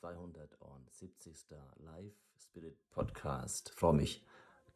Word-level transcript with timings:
270. 0.00 1.46
Live 1.78 2.12
Spirit 2.38 2.76
Podcast. 2.90 3.72
Freue 3.74 3.94
mich, 3.94 4.22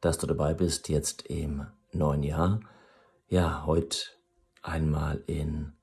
dass 0.00 0.16
du 0.16 0.26
dabei 0.26 0.54
bist, 0.54 0.88
jetzt 0.88 1.26
im 1.26 1.66
neuen 1.92 2.22
Jahr. 2.22 2.60
Ja, 3.28 3.66
heute 3.66 3.98
einmal 4.62 5.22
in 5.26 5.74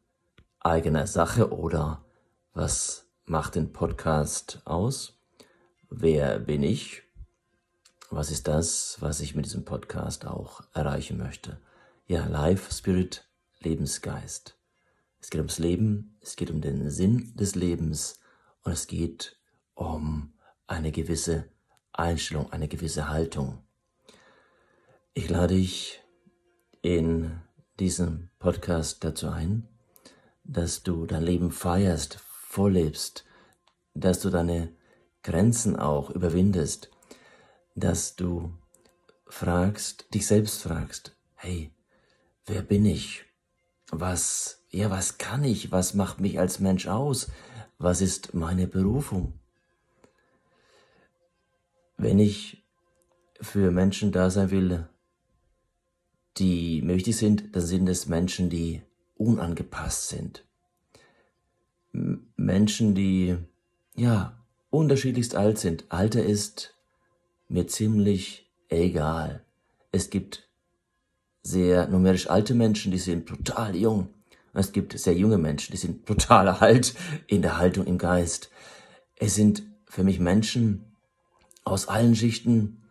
eigener 0.59 1.05
Sache 1.05 1.51
oder 1.51 2.03
was 2.53 3.05
macht 3.25 3.53
den 3.53 3.73
Podcast 3.73 4.63
aus? 4.65 5.19
Wer 5.91 6.39
bin 6.39 6.63
ich? 6.63 7.03
Was 8.09 8.31
ist 8.31 8.47
das, 8.47 8.97
was 9.01 9.19
ich 9.19 9.35
mit 9.35 9.45
diesem 9.45 9.65
Podcast 9.65 10.25
auch 10.25 10.63
erreichen 10.73 11.19
möchte? 11.19 11.61
Ja, 12.07 12.25
Live 12.25 12.71
Spirit, 12.71 13.23
Lebensgeist. 13.59 14.57
Es 15.21 15.29
geht 15.29 15.39
ums 15.39 15.59
Leben, 15.59 16.17
es 16.21 16.35
geht 16.35 16.49
um 16.49 16.59
den 16.59 16.89
Sinn 16.89 17.35
des 17.35 17.53
Lebens 17.53 18.19
und 18.67 18.73
es 18.73 18.87
geht 18.87 19.39
um 19.75 20.33
eine 20.67 20.91
gewisse 20.91 21.49
Einstellung, 21.93 22.51
eine 22.51 22.67
gewisse 22.67 23.07
Haltung. 23.07 23.63
Ich 25.13 25.29
lade 25.29 25.55
dich 25.55 26.01
in 26.81 27.39
diesem 27.79 28.29
Podcast 28.39 29.05
dazu 29.05 29.29
ein, 29.29 29.69
dass 30.43 30.83
du 30.83 31.05
dein 31.05 31.23
Leben 31.23 31.51
feierst, 31.51 32.15
vorlebst, 32.15 33.23
dass 33.93 34.19
du 34.19 34.29
deine 34.29 34.75
Grenzen 35.23 35.77
auch 35.77 36.09
überwindest, 36.09 36.91
dass 37.73 38.17
du 38.17 38.53
fragst, 39.27 40.13
dich 40.13 40.27
selbst 40.27 40.61
fragst, 40.61 41.15
hey, 41.35 41.73
wer 42.45 42.63
bin 42.63 42.85
ich? 42.85 43.23
Was, 43.91 44.65
ja, 44.71 44.89
was 44.89 45.17
kann 45.17 45.45
ich? 45.45 45.71
Was 45.71 45.93
macht 45.93 46.19
mich 46.19 46.37
als 46.37 46.59
Mensch 46.59 46.87
aus? 46.87 47.29
Was 47.79 48.01
ist 48.01 48.33
meine 48.33 48.67
Berufung? 48.67 49.33
Wenn 51.97 52.19
ich 52.19 52.63
für 53.39 53.71
Menschen 53.71 54.11
da 54.11 54.29
sein 54.29 54.51
will, 54.51 54.87
die 56.37 56.81
mir 56.81 56.95
wichtig 56.95 57.17
sind, 57.17 57.55
dann 57.55 57.65
sind 57.65 57.87
es 57.87 58.07
Menschen, 58.07 58.49
die 58.49 58.81
unangepasst 59.15 60.09
sind. 60.09 60.43
Menschen, 61.91 62.93
die, 62.93 63.37
ja, 63.95 64.37
unterschiedlichst 64.69 65.35
alt 65.35 65.57
sind. 65.57 65.85
Alter 65.89 66.23
ist 66.23 66.75
mir 67.47 67.67
ziemlich 67.67 68.49
egal. 68.69 69.43
Es 69.91 70.09
gibt 70.09 70.47
sehr 71.41 71.87
numerisch 71.87 72.29
alte 72.29 72.53
Menschen, 72.53 72.91
die 72.91 72.99
sind 72.99 73.27
total 73.27 73.75
jung. 73.75 74.09
Es 74.57 74.71
gibt 74.71 74.97
sehr 74.97 75.13
junge 75.13 75.37
Menschen, 75.37 75.71
die 75.71 75.77
sind 75.77 76.05
total 76.07 76.49
alt 76.49 76.95
in 77.27 77.41
der 77.41 77.57
Haltung, 77.57 77.85
im 77.85 77.97
Geist. 77.97 78.49
Es 79.15 79.35
sind 79.35 79.63
für 79.85 80.03
mich 80.03 80.19
Menschen 80.19 80.97
aus 81.63 81.87
allen 81.87 82.15
Schichten, 82.15 82.83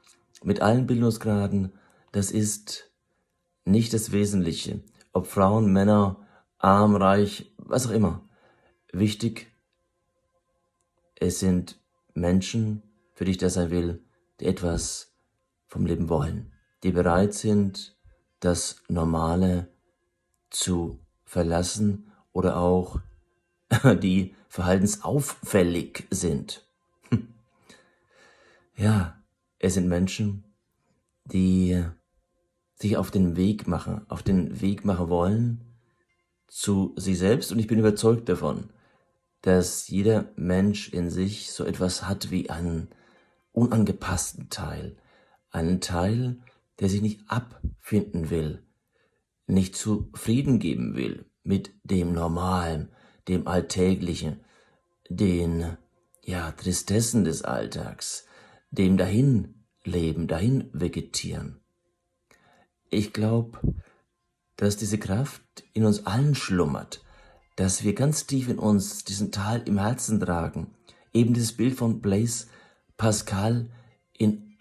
mit 0.43 0.61
allen 0.61 0.87
Bildungsgraden. 0.87 1.73
Das 2.13 2.31
ist 2.31 2.91
nicht 3.65 3.93
das 3.93 4.13
Wesentliche. 4.13 4.81
Ob 5.13 5.27
Frauen, 5.27 5.73
Männer, 5.73 6.27
arm, 6.59 6.95
reich, 6.95 7.53
was 7.59 7.87
auch 7.87 7.91
immer. 7.91 8.29
Wichtig, 8.93 9.49
es 11.19 11.41
sind 11.41 11.81
Menschen, 12.15 12.83
für 13.15 13.25
die 13.25 13.33
ich 13.33 13.39
das 13.39 13.55
sein 13.55 13.71
will, 13.71 14.05
die 14.41 14.47
etwas 14.47 15.15
vom 15.67 15.87
Leben 15.87 16.09
wollen, 16.09 16.53
die 16.83 16.93
bereit 16.93 17.35
sind, 17.35 17.97
das 18.41 18.83
Normale 18.89 19.69
zu 20.51 21.06
verlassen 21.27 22.11
oder 22.33 22.57
auch 22.57 23.01
die 24.03 24.35
verhaltensauffällig 24.49 26.07
sind. 26.11 26.67
Ja, 28.79 29.23
es 29.59 29.73
sind 29.73 29.89
Menschen, 29.89 30.45
die 31.25 31.83
sich 32.75 32.99
auf 32.99 33.11
den 33.11 33.35
Weg 33.35 33.67
machen, 33.67 34.05
auf 34.11 34.23
den 34.23 34.61
Weg 34.61 34.85
machen 34.85 35.09
wollen 35.09 35.65
zu 36.47 36.93
sich 36.97 37.19
selbst. 37.19 37.51
Und 37.53 37.59
ich 37.59 37.69
bin 37.69 37.79
überzeugt 37.79 38.29
davon, 38.29 38.69
dass 39.41 39.89
jeder 39.89 40.31
Mensch 40.37 40.91
in 40.91 41.09
sich 41.09 41.53
so 41.53 41.65
etwas 41.65 42.07
hat 42.07 42.31
wie 42.31 42.51
einen 42.51 42.89
unangepassten 43.53 44.51
Teil, 44.51 44.97
einen 45.51 45.81
Teil, 45.81 46.39
der 46.81 46.91
sich 46.91 47.01
nicht 47.01 47.23
abfinden 47.31 48.29
will, 48.29 48.66
nicht 49.47 49.77
zufrieden 49.77 50.59
geben 50.59 50.97
will 50.97 51.27
mit 51.43 51.73
dem 51.85 52.13
Normalen, 52.13 52.91
dem 53.29 53.47
Alltäglichen, 53.47 54.41
den, 55.09 55.77
ja, 56.23 56.51
Tristessen 56.53 57.25
des 57.25 57.43
Alltags, 57.43 58.27
dem 58.71 58.97
Dahinleben, 58.97 60.27
dahin 60.27 60.69
vegetieren. 60.73 61.61
Ich 62.91 63.13
glaube, 63.13 63.61
dass 64.57 64.77
diese 64.77 64.99
Kraft 64.99 65.43
in 65.73 65.85
uns 65.85 66.07
allen 66.07 66.35
schlummert, 66.35 67.05
dass 67.57 67.85
wir 67.85 67.95
ganz 67.95 68.27
tief 68.27 68.49
in 68.49 68.59
uns 68.59 69.05
diesen 69.05 69.33
Tal 69.33 69.63
im 69.67 69.79
Herzen 69.79 70.21
tragen, 70.21 70.75
eben 71.13 71.35
dieses 71.35 71.57
Bild 71.57 71.75
von 71.75 72.01
Blaise 72.01 72.47
Pascal 72.97 73.71
in 74.13 74.57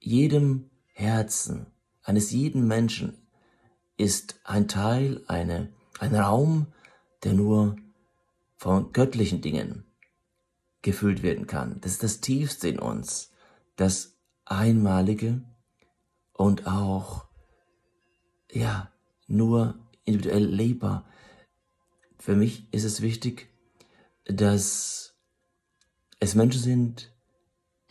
jedem 0.00 0.70
Herzen 0.92 1.66
eines 2.02 2.30
jeden 2.30 2.66
Menschen 2.66 3.23
ist 3.96 4.40
ein 4.44 4.68
Teil, 4.68 5.22
eine, 5.28 5.72
ein 5.98 6.14
Raum, 6.14 6.66
der 7.22 7.34
nur 7.34 7.76
von 8.56 8.92
göttlichen 8.92 9.40
Dingen 9.40 9.84
gefüllt 10.82 11.22
werden 11.22 11.46
kann. 11.46 11.80
Das 11.80 11.92
ist 11.92 12.02
das 12.02 12.20
Tiefste 12.20 12.68
in 12.68 12.78
uns, 12.78 13.32
das 13.76 14.16
Einmalige 14.44 15.42
und 16.32 16.66
auch, 16.66 17.26
ja, 18.50 18.92
nur 19.26 19.78
individuell 20.04 20.44
lebbar. 20.44 21.08
Für 22.18 22.36
mich 22.36 22.72
ist 22.72 22.84
es 22.84 23.00
wichtig, 23.00 23.48
dass 24.24 25.14
es 26.20 26.34
Menschen 26.34 26.60
sind, 26.60 27.12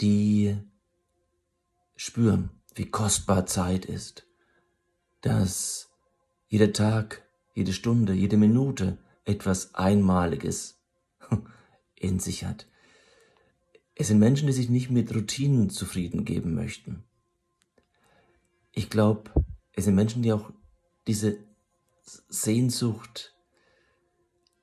die 0.01 0.57
spüren, 1.95 2.49
wie 2.75 2.89
kostbar 2.89 3.45
Zeit 3.45 3.85
ist, 3.85 4.27
dass 5.21 5.92
jeder 6.53 6.71
Tag, 6.71 7.23
jede 7.55 7.73
Stunde, 7.73 8.13
jede 8.13 8.37
Minute 8.37 8.99
etwas 9.25 9.73
Einmaliges 9.73 10.77
in 11.95 12.19
sich 12.19 12.45
hat. 12.45 12.67
Es 13.95 14.09
sind 14.09 14.19
Menschen, 14.19 14.45
die 14.45 14.53
sich 14.53 14.69
nicht 14.69 14.91
mit 14.91 15.15
Routinen 15.15 15.71
zufrieden 15.71 16.25
geben 16.25 16.53
möchten. 16.53 17.05
Ich 18.71 18.91
glaube, 18.91 19.31
es 19.71 19.85
sind 19.85 19.95
Menschen, 19.95 20.21
die 20.21 20.31
auch 20.31 20.51
diese 21.07 21.39
Sehnsucht, 22.29 23.33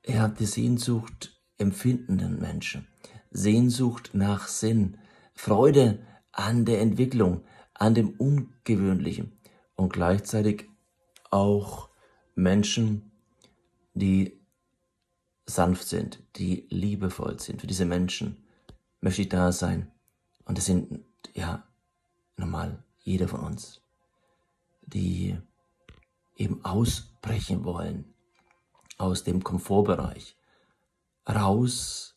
hat 0.09 0.39
die 0.39 0.47
Sehnsucht 0.47 1.43
empfindenden 1.59 2.39
Menschen, 2.39 2.87
Sehnsucht 3.33 4.11
nach 4.13 4.47
Sinn, 4.47 4.97
Freude 5.35 6.07
an 6.31 6.65
der 6.65 6.83
Entwicklung, 6.83 7.43
an 7.75 7.97
dem 7.97 8.11
Ungewöhnlichen 8.11 9.41
und 9.75 9.93
gleichzeitig 9.93 10.70
auch 11.31 11.91
Menschen, 12.35 13.11
die 13.95 14.41
sanft 15.47 15.87
sind, 15.89 16.23
die 16.37 16.67
liebevoll 16.71 17.41
sind. 17.41 17.61
Für 17.61 17.67
diese 17.67 17.85
Menschen 17.85 18.45
möchte 19.01 19.23
ich 19.23 19.29
da 19.29 19.53
sein. 19.53 19.91
Und 20.45 20.59
das 20.59 20.67
sind, 20.67 21.05
ja, 21.35 21.65
normal 22.37 22.83
jeder 22.99 23.29
von 23.29 23.41
uns, 23.41 23.83
die 24.83 25.37
eben 26.37 26.65
ausbrechen 26.65 27.65
wollen 27.65 28.15
aus 28.99 29.25
dem 29.25 29.43
Komfortbereich, 29.43 30.37
raus 31.29 32.17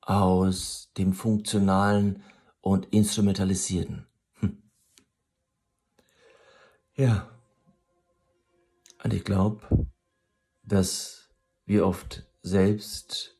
aus 0.00 0.90
dem 0.96 1.12
funktionalen 1.12 2.22
und 2.60 2.86
instrumentalisierten. 2.86 4.06
Hm. 4.40 4.62
Ja, 6.94 7.35
und 9.06 9.14
ich 9.14 9.22
glaube, 9.22 9.86
dass 10.64 11.28
wir 11.64 11.86
oft 11.86 12.24
selbst 12.42 13.36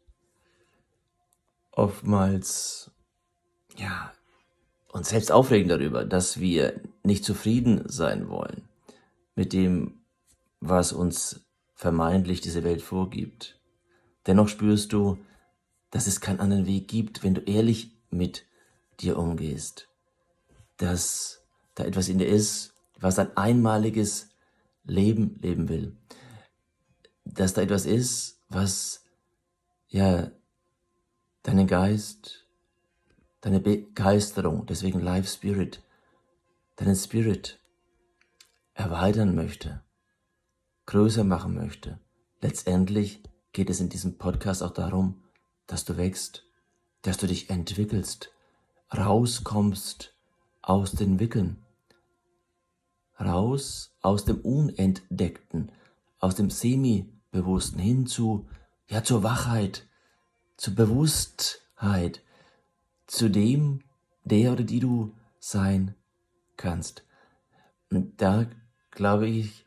oftmals, 1.73 2.93
ja, 3.77 4.13
uns 4.93 5.09
selbst 5.09 5.33
aufregen 5.33 5.69
darüber, 5.69 6.05
dass 6.05 6.39
wir 6.39 6.81
nicht 7.03 7.25
zufrieden 7.25 7.83
sein 7.87 8.29
wollen 8.29 8.69
mit 9.35 9.53
dem, 9.53 10.03
was 10.61 10.93
uns 10.93 11.45
vermeintlich 11.75 12.41
diese 12.41 12.63
Welt 12.63 12.81
vorgibt. 12.81 13.61
Dennoch 14.29 14.49
spürst 14.49 14.93
du, 14.93 15.19
dass 15.91 16.07
es 16.07 16.21
keinen 16.21 16.39
anderen 16.39 16.67
Weg 16.67 16.87
gibt, 16.87 17.25
wenn 17.25 17.35
du 17.35 17.41
ehrlich 17.41 17.91
mit 18.11 18.47
dir 19.01 19.19
umgehst. 19.19 19.89
Dass 20.77 21.45
da 21.75 21.85
etwas 21.85 22.09
in 22.09 22.19
dir 22.19 22.29
ist, 22.29 22.73
was 23.01 23.19
ein 23.19 23.37
einmaliges 23.37 24.29
Leben 24.87 25.39
leben 25.43 25.69
will. 25.69 25.97
Dass 27.25 27.55
da 27.55 27.63
etwas 27.63 27.87
ist, 27.87 28.41
was, 28.49 29.05
ja, 29.89 30.31
deinen 31.43 31.67
Geist, 31.67 32.47
deine 33.41 33.61
Begeisterung, 33.61 34.67
deswegen 34.67 35.01
Life 35.01 35.29
Spirit, 35.29 35.83
deinen 36.77 36.97
Spirit 36.97 37.61
erweitern 38.75 39.35
möchte, 39.35 39.83
größer 40.87 41.25
machen 41.25 41.55
möchte. 41.55 41.99
Letztendlich 42.41 43.23
geht 43.53 43.71
es 43.71 43.81
in 43.81 43.89
diesem 43.89 44.19
Podcast 44.19 44.63
auch 44.63 44.73
darum, 44.73 45.23
dass 45.67 45.85
du 45.85 45.97
wächst, 45.97 46.45
dass 47.03 47.17
du 47.17 47.27
dich 47.27 47.51
entwickelst, 47.51 48.31
rauskommst 48.97 50.15
aus 50.63 50.93
den 50.93 51.19
Wickeln, 51.19 51.65
raus 53.21 53.97
aus 54.01 54.25
dem 54.25 54.39
Unentdeckten, 54.39 55.73
aus 56.19 56.35
dem 56.35 56.51
Semi-Bewussten 56.51 57.79
hin 57.79 58.07
zu, 58.07 58.47
ja, 58.89 59.03
zur 59.03 59.23
Wachheit, 59.23 59.87
zur 60.57 60.75
Bewusstheit, 60.75 62.23
zu 63.07 63.29
dem, 63.29 63.81
der 64.25 64.53
oder 64.53 64.65
die 64.65 64.81
du 64.81 65.15
sein 65.39 65.95
kannst. 66.57 67.05
Und 67.91 68.21
da, 68.21 68.47
glaube 68.91 69.29
ich, 69.29 69.65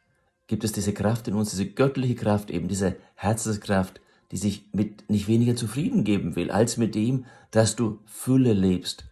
gibt 0.48 0.64
es 0.64 0.72
diese 0.72 0.94
Kraft 0.94 1.28
in 1.28 1.36
uns, 1.36 1.52
diese 1.52 1.70
göttliche 1.70 2.16
Kraft, 2.16 2.50
eben 2.50 2.68
diese 2.68 2.98
Herzenskraft, 3.16 4.02
die 4.32 4.38
sich 4.38 4.70
mit 4.74 5.10
nicht 5.10 5.28
weniger 5.28 5.56
zufrieden 5.56 6.04
geben 6.04 6.36
will, 6.36 6.52
als 6.52 6.78
mit 6.78 6.96
dem, 6.96 7.26
dass 7.52 7.76
du 7.76 8.00
Fülle 8.06 8.54
lebst, 8.54 9.06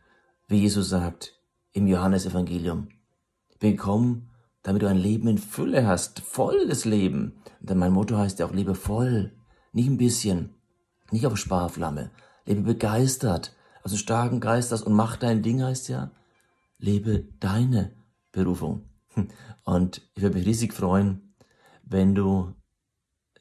wie 0.48 0.60
Jesus 0.60 0.90
sagt 0.90 1.34
im 1.72 1.88
Johannesevangelium. 1.88 2.90
Gekommen, 3.60 4.30
damit 4.64 4.82
du 4.82 4.88
ein 4.88 4.98
Leben 4.98 5.28
in 5.28 5.38
Fülle 5.38 5.88
hast, 5.88 6.20
volles 6.20 6.86
Leben. 6.86 7.42
Denn 7.60 7.78
mein 7.78 7.94
Motto 7.94 8.18
heißt 8.18 8.40
ja 8.40 8.46
auch, 8.46 8.54
lebe 8.54 8.76
voll, 8.76 9.34
nicht 9.72 9.88
ein 9.88 9.98
bisschen, 9.98 10.54
nicht 11.12 11.26
auf 11.26 11.38
Sparflamme, 11.38 12.12
lebe 12.46 12.62
begeistert, 12.62 13.56
also 13.84 13.96
starken 13.96 14.40
Geistes 14.40 14.82
und 14.82 14.94
mach 14.94 15.16
dein 15.16 15.42
Ding 15.42 15.64
heißt 15.64 15.88
ja, 15.88 16.12
lebe 16.78 17.26
deine 17.40 17.94
Berufung. 18.32 18.90
Und 19.64 20.02
ich 20.16 20.22
würde 20.22 20.38
mich 20.38 20.46
riesig 20.46 20.74
freuen, 20.74 21.34
wenn 21.84 22.14
du 22.14 22.54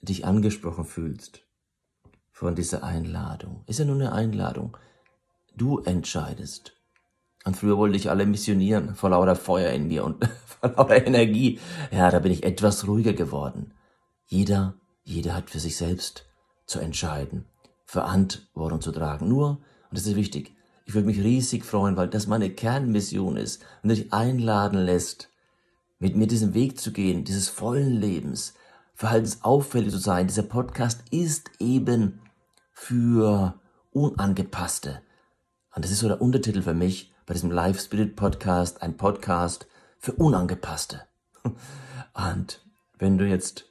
dich 0.01 0.25
angesprochen 0.25 0.85
fühlst 0.85 1.43
von 2.31 2.55
dieser 2.55 2.85
Einladung. 2.85 3.65
Ist 3.67 3.79
ja 3.79 3.85
nur 3.85 3.97
eine 3.97 4.13
Einladung. 4.13 4.77
Du 5.57 5.81
entscheidest. 5.81 6.76
Und 7.47 7.57
früher 7.57 7.79
wollte 7.79 7.97
ich 7.97 8.11
alle 8.11 8.27
missionieren, 8.27 8.97
vor 8.97 9.11
lauter 9.11 9.37
Feuer 9.37 9.71
in 9.71 9.87
mir 9.87 10.05
und 10.05 10.29
vor 10.47 10.71
lauter 10.71 11.07
Energie. 11.07 11.61
Ja, 11.93 12.11
da 12.11 12.19
bin 12.19 12.33
ich 12.33 12.43
etwas 12.43 12.89
ruhiger 12.89 13.13
geworden. 13.13 13.73
Jeder, 14.27 14.75
jeder 15.05 15.37
hat 15.37 15.49
für 15.51 15.61
sich 15.61 15.77
selbst 15.77 16.27
zu 16.67 16.81
entscheiden, 16.81 17.45
Verantwortung 17.85 18.81
zu 18.81 18.91
tragen. 18.91 19.29
Nur, 19.29 19.51
und 19.51 19.93
das 19.93 20.07
ist 20.07 20.17
wichtig, 20.17 20.57
ich 20.87 20.95
würde 20.95 21.07
mich 21.07 21.21
riesig 21.21 21.65
freuen, 21.65 21.97
weil 21.97 22.09
das 22.09 22.27
meine 22.27 22.51
Kernmission 22.51 23.37
ist 23.37 23.65
und 23.85 23.91
dich 23.91 24.13
einladen 24.13 24.81
lässt, 24.81 25.31
mit 26.01 26.17
mir 26.17 26.27
diesen 26.27 26.53
Weg 26.53 26.81
zu 26.81 26.93
gehen, 26.93 27.23
dieses 27.23 27.49
vollen 27.49 27.93
Lebens, 27.93 28.55
verhaltensauffällig 28.95 29.93
zu 29.93 29.99
sein. 29.99 30.27
Dieser 30.27 30.43
Podcast 30.43 31.05
ist 31.13 31.53
eben 31.61 32.23
für 32.73 33.55
Unangepasste. 33.93 35.01
Und 35.77 35.85
das 35.85 35.93
ist 35.93 36.01
so 36.01 36.09
der 36.09 36.21
Untertitel 36.21 36.63
für 36.63 36.75
mich 36.75 37.13
bei 37.27 37.35
diesem 37.35 37.51
Live 37.51 37.81
Spirit 37.81 38.17
Podcast, 38.17 38.83
ein 38.83 38.97
Podcast 38.97 39.67
für 39.99 40.13
Unangepasste. 40.13 41.03
Und 42.15 42.65
wenn 42.99 43.19
du 43.19 43.27
jetzt 43.27 43.67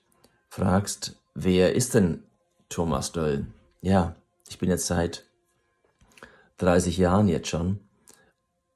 fragst, 0.49 1.15
wer 1.33 1.73
ist 1.73 1.93
denn 1.93 2.23
Thomas 2.69 3.11
Döll? 3.11 3.47
Ja, 3.81 4.15
ich 4.47 4.59
bin 4.59 4.69
jetzt 4.69 4.87
seit 4.87 5.23
30 6.57 6.97
Jahren 6.97 7.27
jetzt 7.27 7.47
schon 7.47 7.79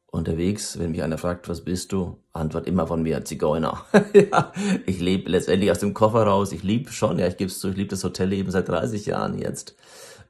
unterwegs. 0.07 0.79
Wenn 0.79 0.91
mich 0.91 1.03
einer 1.03 1.17
fragt, 1.17 1.49
was 1.49 1.63
bist 1.63 1.91
du? 1.91 2.17
Antwort 2.33 2.65
immer 2.65 2.87
von 2.87 3.03
mir, 3.03 3.23
Zigeuner. 3.25 3.85
ja, 4.13 4.51
ich 4.85 4.99
lebe 4.99 5.29
letztendlich 5.29 5.69
aus 5.69 5.79
dem 5.79 5.93
Koffer 5.93 6.23
raus. 6.23 6.51
Ich 6.51 6.63
liebe 6.63 6.91
schon, 6.91 7.19
ja, 7.19 7.27
ich 7.27 7.37
gebe 7.37 7.51
es 7.51 7.59
zu, 7.59 7.69
ich 7.69 7.77
liebe 7.77 7.89
das 7.89 8.03
Hotelleben 8.03 8.51
seit 8.51 8.69
30 8.69 9.05
Jahren 9.05 9.37
jetzt 9.37 9.75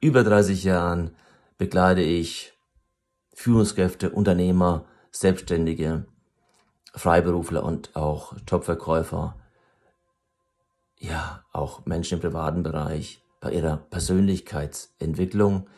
über 0.02 0.24
30 0.24 0.64
Jahren 0.64 1.12
begleite 1.58 2.02
ich 2.02 2.54
Führungskräfte, 3.40 4.10
Unternehmer, 4.10 4.84
Selbstständige, 5.12 6.06
Freiberufler 6.94 7.64
und 7.64 7.96
auch 7.96 8.34
Topverkäufer, 8.46 9.38
ja, 10.98 11.46
auch 11.54 11.86
Menschen 11.86 12.16
im 12.16 12.20
privaten 12.20 12.64
Bereich 12.64 13.24
bei 13.40 13.54
ihrer 13.54 13.78
Persönlichkeitsentwicklung. 13.78 15.70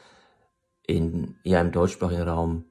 In, 0.87 1.35
ja, 1.43 1.61
im 1.61 1.71
deutschsprachigen 1.71 2.27
Raum 2.27 2.65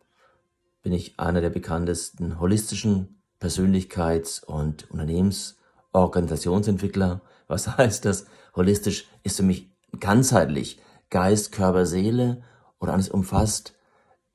bin 0.82 0.92
ich 0.92 1.20
einer 1.20 1.40
der 1.40 1.50
bekanntesten 1.50 2.40
holistischen 2.40 3.22
Persönlichkeits- 3.40 4.44
und 4.44 4.90
Unternehmensorganisationsentwickler. 4.90 7.20
Was 7.46 7.68
heißt 7.78 8.06
das? 8.06 8.26
Holistisch 8.56 9.06
ist 9.22 9.36
für 9.36 9.44
mich 9.44 9.70
ganzheitlich 10.00 10.82
Geist, 11.10 11.52
Körper, 11.52 11.86
Seele 11.86 12.42
oder 12.80 12.92
alles 12.92 13.08
umfasst 13.08 13.76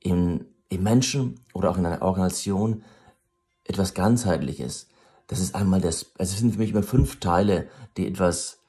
im, 0.06 0.46
im 0.68 0.82
Menschen 0.84 1.40
oder 1.52 1.70
auch 1.70 1.78
in 1.78 1.84
einer 1.84 2.02
Organisation 2.02 2.84
etwas 3.64 3.92
ganzheitliches. 3.92 4.88
Das 5.26 5.40
ist 5.40 5.56
einmal 5.56 5.80
das, 5.80 6.12
also 6.16 6.32
es 6.32 6.38
sind 6.38 6.52
für 6.52 6.60
mich 6.60 6.70
immer 6.70 6.84
fünf 6.84 7.18
Teile, 7.18 7.68
die 7.96 8.06
etwas, 8.06 8.60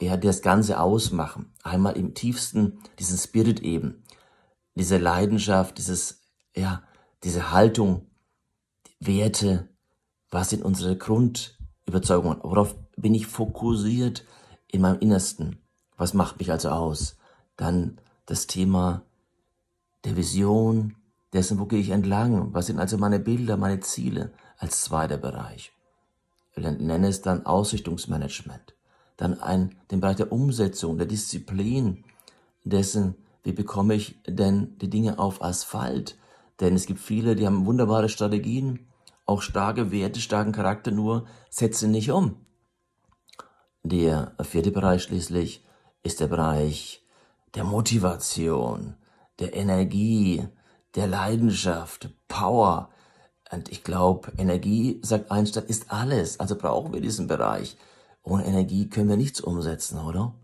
ja, 0.00 0.16
die 0.18 0.26
das 0.26 0.42
Ganze 0.42 0.78
ausmachen. 0.78 1.52
Einmal 1.62 1.96
im 1.96 2.12
tiefsten 2.12 2.78
diesen 2.98 3.16
Spirit 3.16 3.60
eben, 3.60 4.04
diese 4.74 4.98
Leidenschaft, 4.98 5.78
dieses, 5.78 6.20
ja, 6.54 6.82
diese 7.24 7.50
Haltung, 7.50 8.06
Werte, 9.00 9.68
was 10.30 10.50
sind 10.50 10.62
unsere 10.62 10.96
Grundüberzeugungen, 10.96 12.38
worauf 12.42 12.76
bin 12.96 13.14
ich 13.14 13.26
fokussiert 13.26 14.24
in 14.68 14.82
meinem 14.82 15.00
Innersten. 15.00 15.58
Was 15.96 16.14
macht 16.14 16.38
mich 16.38 16.52
also 16.52 16.68
aus? 16.68 17.16
Dann 17.56 18.00
das 18.26 18.46
Thema 18.46 19.02
der 20.04 20.16
Vision, 20.16 20.96
dessen, 21.32 21.58
wo 21.58 21.66
gehe 21.66 21.80
ich 21.80 21.90
entlang? 21.90 22.52
Was 22.52 22.66
sind 22.66 22.78
also 22.78 22.98
meine 22.98 23.18
Bilder, 23.18 23.56
meine 23.56 23.80
Ziele 23.80 24.32
als 24.58 24.82
zweiter 24.82 25.16
Bereich? 25.16 25.72
Ich 26.54 26.62
nenne 26.62 27.08
es 27.08 27.22
dann 27.22 27.46
Ausrichtungsmanagement. 27.46 28.74
Dann 29.16 29.40
ein, 29.40 29.76
den 29.90 30.00
Bereich 30.00 30.16
der 30.16 30.32
Umsetzung, 30.32 30.98
der 30.98 31.06
Disziplin 31.06 32.04
dessen, 32.64 33.14
wie 33.42 33.52
bekomme 33.52 33.94
ich 33.94 34.20
denn 34.26 34.78
die 34.78 34.90
Dinge 34.90 35.18
auf 35.18 35.42
Asphalt? 35.42 36.18
Denn 36.60 36.74
es 36.74 36.86
gibt 36.86 37.00
viele, 37.00 37.34
die 37.34 37.46
haben 37.46 37.66
wunderbare 37.66 38.08
Strategien, 38.08 38.86
auch 39.24 39.42
starke 39.42 39.90
Werte, 39.90 40.20
starken 40.20 40.52
Charakter, 40.52 40.90
nur 40.90 41.26
setzen 41.48 41.90
nicht 41.90 42.10
um. 42.10 42.36
Der 43.82 44.36
vierte 44.42 44.70
Bereich 44.70 45.02
schließlich 45.02 45.64
ist 46.02 46.20
der 46.20 46.28
Bereich 46.28 47.04
der 47.54 47.64
Motivation, 47.64 48.94
der 49.38 49.54
Energie, 49.54 50.46
der 50.94 51.06
Leidenschaft, 51.06 52.10
Power. 52.28 52.90
Und 53.50 53.70
ich 53.70 53.84
glaube, 53.84 54.32
Energie, 54.38 55.00
sagt 55.02 55.30
Einstein, 55.30 55.64
ist 55.64 55.90
alles. 55.90 56.40
Also 56.40 56.56
brauchen 56.56 56.92
wir 56.92 57.00
diesen 57.00 57.26
Bereich. 57.26 57.76
Ohne 58.22 58.46
Energie 58.46 58.88
können 58.88 59.08
wir 59.08 59.16
nichts 59.16 59.40
umsetzen, 59.40 59.98
oder? 59.98 60.34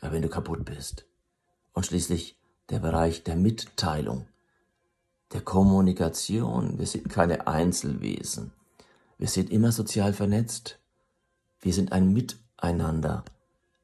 Aber 0.00 0.12
wenn 0.12 0.22
du 0.22 0.28
kaputt 0.28 0.64
bist. 0.64 1.06
Und 1.72 1.86
schließlich 1.86 2.38
der 2.70 2.80
Bereich 2.80 3.22
der 3.22 3.36
Mitteilung, 3.36 4.26
der 5.32 5.40
Kommunikation. 5.40 6.78
Wir 6.78 6.86
sind 6.86 7.08
keine 7.08 7.46
Einzelwesen. 7.46 8.52
Wir 9.18 9.28
sind 9.28 9.50
immer 9.50 9.72
sozial 9.72 10.12
vernetzt. 10.12 10.78
Wir 11.60 11.72
sind 11.72 11.92
ein 11.92 12.12
Miteinander 12.12 13.24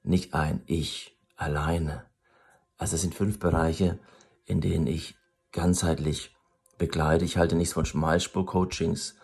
nicht 0.02 0.34
ein 0.34 0.62
Ich 0.66 1.16
alleine. 1.36 2.04
Also 2.78 2.96
es 2.96 3.02
sind 3.02 3.14
fünf 3.14 3.38
Bereiche, 3.38 3.98
in 4.44 4.60
denen 4.60 4.86
ich 4.86 5.16
ganzheitlich 5.52 6.34
begleite. 6.78 7.24
Ich 7.24 7.36
halte 7.36 7.56
nichts 7.56 7.74
von 7.74 7.84
Schmalspur-Coachings. 7.84 9.16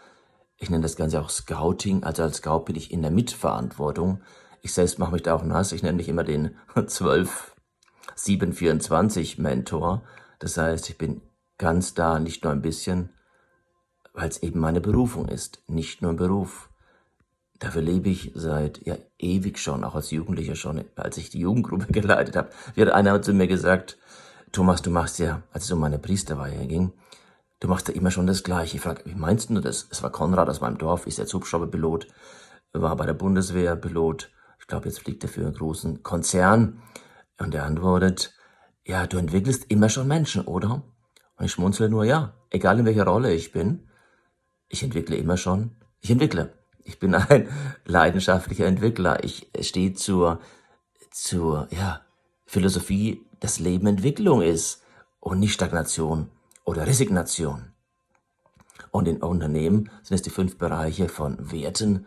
Ich 0.59 0.71
nenne 0.71 0.83
das 0.83 0.97
Ganze 0.97 1.21
auch 1.21 1.31
Scouting. 1.31 2.05
Also 2.05 2.23
als 2.23 2.39
Scout 2.39 2.65
bin 2.65 2.77
ich 2.77 2.93
in 2.93 3.03
der 3.03 3.11
Mitverantwortung. 3.11 4.23
Ich 4.63 4.73
selbst 4.73 4.99
mache 4.99 5.13
mich 5.13 5.23
da 5.23 5.35
auch 5.35 5.45
nass. 5.45 5.73
Ich 5.73 5.83
nenne 5.83 5.97
mich 5.97 6.09
immer 6.09 6.25
den 6.25 6.57
12 6.87 7.55
724 8.15 9.39
Mentor. 9.39 10.03
Das 10.39 10.57
heißt, 10.57 10.91
ich 10.91 10.99
bin 10.99 11.21
ganz 11.59 11.95
da, 11.95 12.19
nicht 12.19 12.45
nur 12.45 12.53
ein 12.53 12.63
bisschen, 12.63 13.11
weil 14.13 14.29
es 14.29 14.43
eben 14.43 14.61
meine 14.61 14.81
Berufung 14.81 15.29
ist, 15.29 15.63
nicht 15.67 16.03
nur 16.03 16.13
ein 16.13 16.17
Beruf. 16.17 16.71
Dafür 17.59 17.83
lebe 17.83 18.09
ich 18.09 18.33
seit 18.35 18.85
ja 18.87 18.97
ewig 19.19 19.59
schon, 19.59 19.83
auch 19.83 19.97
als 19.97 20.13
Jugendlicher 20.13 20.55
schon, 20.55 20.85
als 20.95 21.17
ich 21.17 21.31
die 21.31 21.41
Jugendgruppe 21.41 21.87
geleitet 21.93 22.37
habe. 22.37 22.51
Wie 22.75 22.83
hat 22.83 22.91
einer 22.91 23.21
zu 23.21 23.33
mir 23.33 23.49
gesagt, 23.49 23.99
Thomas, 24.53 24.83
du 24.83 24.91
machst 24.91 25.19
ja, 25.19 25.43
als 25.53 25.65
es 25.65 25.73
um 25.73 25.81
meine 25.81 25.99
Priesterweihe 25.99 26.67
ging, 26.67 26.93
du 27.61 27.69
machst 27.69 27.89
ja 27.89 27.95
immer 27.95 28.11
schon 28.11 28.27
das 28.27 28.43
Gleiche. 28.43 28.77
Ich 28.77 28.83
frage, 28.83 29.03
wie 29.05 29.15
meinst 29.15 29.51
du 29.51 29.61
das? 29.61 29.87
Es 29.91 30.03
war 30.03 30.11
Konrad 30.11 30.49
aus 30.49 30.61
meinem 30.61 30.79
Dorf, 30.79 31.07
ist 31.07 31.19
jetzt 31.19 31.35
Hubschrauberpilot, 31.35 32.07
war 32.73 32.97
bei 32.97 33.07
der 33.07 33.15
Bundeswehr 33.15 33.77
Pilot. 33.77 34.31
Ich 34.61 34.67
glaube, 34.67 34.87
jetzt 34.87 35.01
fliegt 35.01 35.23
er 35.23 35.29
für 35.29 35.41
einen 35.41 35.55
großen 35.55 36.03
Konzern. 36.03 36.83
Und 37.39 37.55
er 37.55 37.65
antwortet, 37.65 38.35
ja, 38.85 39.07
du 39.07 39.19
entwickelst 39.19 39.67
immer 39.71 39.89
schon 39.89 40.09
Menschen, 40.09 40.45
oder? 40.45 40.83
Und 41.37 41.45
ich 41.45 41.53
schmunzle 41.53 41.89
nur, 41.89 42.05
ja, 42.05 42.35
egal 42.51 42.79
in 42.79 42.87
welcher 42.87 43.07
Rolle 43.07 43.33
ich 43.33 43.53
bin, 43.53 43.89
ich 44.69 44.83
entwickle 44.83 45.17
immer 45.17 45.37
schon, 45.37 45.77
ich 46.01 46.11
entwickle. 46.11 46.53
Ich 46.85 46.99
bin 46.99 47.15
ein 47.15 47.49
leidenschaftlicher 47.85 48.67
Entwickler. 48.67 49.23
Ich 49.25 49.51
stehe 49.61 49.95
zur, 49.95 50.41
zur, 51.11 51.69
ja, 51.71 52.03
Philosophie, 52.47 53.27
dass 53.41 53.59
Leben 53.59 53.87
Entwicklung 53.87 54.43
ist 54.43 54.83
und 55.21 55.39
nicht 55.39 55.53
Stagnation 55.53 56.31
oder 56.65 56.87
Resignation. 56.87 57.73
Und 58.91 59.09
in 59.09 59.23
Unternehmen 59.23 59.91
sind 60.03 60.17
es 60.17 60.23
die 60.23 60.31
fünf 60.31 60.59
Bereiche 60.59 61.09
von 61.09 61.53
Werten, 61.53 62.07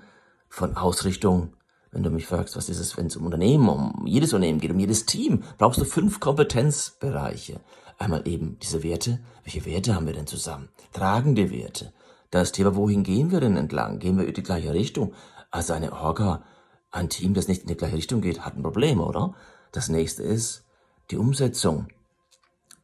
von 0.49 0.77
Ausrichtung. 0.77 1.53
Wenn 1.91 2.03
du 2.03 2.09
mich 2.09 2.27
fragst, 2.27 2.55
was 2.55 2.69
ist 2.69 2.79
es, 2.79 2.97
wenn 2.97 3.07
es 3.07 3.17
um 3.17 3.25
Unternehmen, 3.25 3.67
um 3.67 4.07
jedes 4.07 4.33
Unternehmen 4.33 4.59
geht, 4.59 4.71
um 4.71 4.79
jedes 4.79 5.05
Team, 5.05 5.43
brauchst 5.57 5.79
du 5.79 5.85
fünf 5.85 6.19
Kompetenzbereiche. 6.19 7.59
Einmal 7.97 8.27
eben 8.27 8.57
diese 8.59 8.81
Werte. 8.83 9.19
Welche 9.43 9.65
Werte 9.65 9.93
haben 9.93 10.07
wir 10.07 10.13
denn 10.13 10.27
zusammen? 10.27 10.69
Tragende 10.93 11.51
Werte. 11.51 11.93
Das 12.31 12.51
Thema, 12.53 12.75
wohin 12.75 13.03
gehen 13.03 13.31
wir 13.31 13.41
denn 13.41 13.57
entlang? 13.57 13.99
Gehen 13.99 14.17
wir 14.17 14.25
in 14.25 14.33
die 14.33 14.43
gleiche 14.43 14.73
Richtung? 14.73 15.13
Also 15.51 15.73
eine 15.73 15.91
Orga, 15.91 16.43
ein 16.91 17.09
Team, 17.09 17.33
das 17.33 17.47
nicht 17.47 17.63
in 17.63 17.67
die 17.67 17.75
gleiche 17.75 17.97
Richtung 17.97 18.21
geht, 18.21 18.45
hat 18.45 18.55
ein 18.55 18.63
Problem, 18.63 19.01
oder? 19.01 19.35
Das 19.71 19.89
nächste 19.89 20.23
ist 20.23 20.65
die 21.11 21.17
Umsetzung. 21.17 21.87